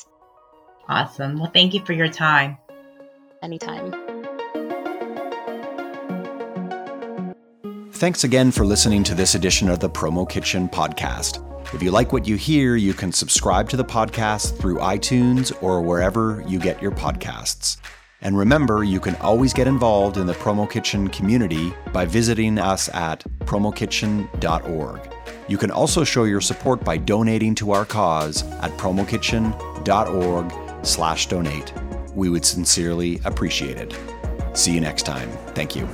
Awesome. 0.90 1.40
Well, 1.40 1.52
thank 1.52 1.76
you 1.76 1.86
for 1.86 1.94
your 1.94 2.08
time. 2.08 2.58
Anytime. 3.44 3.94
Thanks 7.92 8.24
again 8.24 8.52
for 8.52 8.66
listening 8.66 9.04
to 9.04 9.16
this 9.16 9.36
edition 9.36 9.70
of 9.70 9.80
the 9.80 9.90
Promo 9.90 10.28
Kitchen 10.28 10.68
podcast. 10.68 11.44
If 11.74 11.84
you 11.84 11.92
like 11.92 12.14
what 12.14 12.28
you 12.28 12.36
hear, 12.36 12.76
you 12.76 12.94
can 12.94 13.12
subscribe 13.12 13.70
to 13.70 13.78
the 13.78 13.84
podcast 13.84 14.58
through 14.58 14.78
iTunes 14.78 15.52
or 15.62 15.82
wherever 15.82 16.44
you 16.48 16.60
get 16.60 16.82
your 16.82 16.92
podcasts. 16.92 17.78
And 18.22 18.38
remember, 18.38 18.84
you 18.84 19.00
can 19.00 19.16
always 19.18 19.54
get 19.54 19.68
involved 19.68 20.18
in 20.18 20.26
the 20.26 20.34
Promo 20.34 20.70
Kitchen 20.70 21.10
community 21.10 21.74
by 21.92 22.06
visiting 22.06 22.58
us 22.58 22.90
at 22.90 23.24
promokitchen.org. 23.42 25.14
You 25.48 25.58
can 25.58 25.70
also 25.70 26.04
show 26.04 26.24
your 26.24 26.42
support 26.42 26.84
by 26.84 26.98
donating 26.98 27.54
to 27.56 27.72
our 27.72 27.86
cause 27.86 28.44
at 28.62 28.72
promokitchen.org 28.72 30.86
slash 30.86 31.28
donate. 31.28 31.74
We 32.16 32.30
would 32.30 32.46
sincerely 32.46 33.22
appreciate 33.26 33.78
it. 33.78 33.96
See 34.54 34.74
you 34.74 34.82
next 34.82 35.04
time. 35.04 35.30
Thank 35.54 35.76
you. 35.76 35.88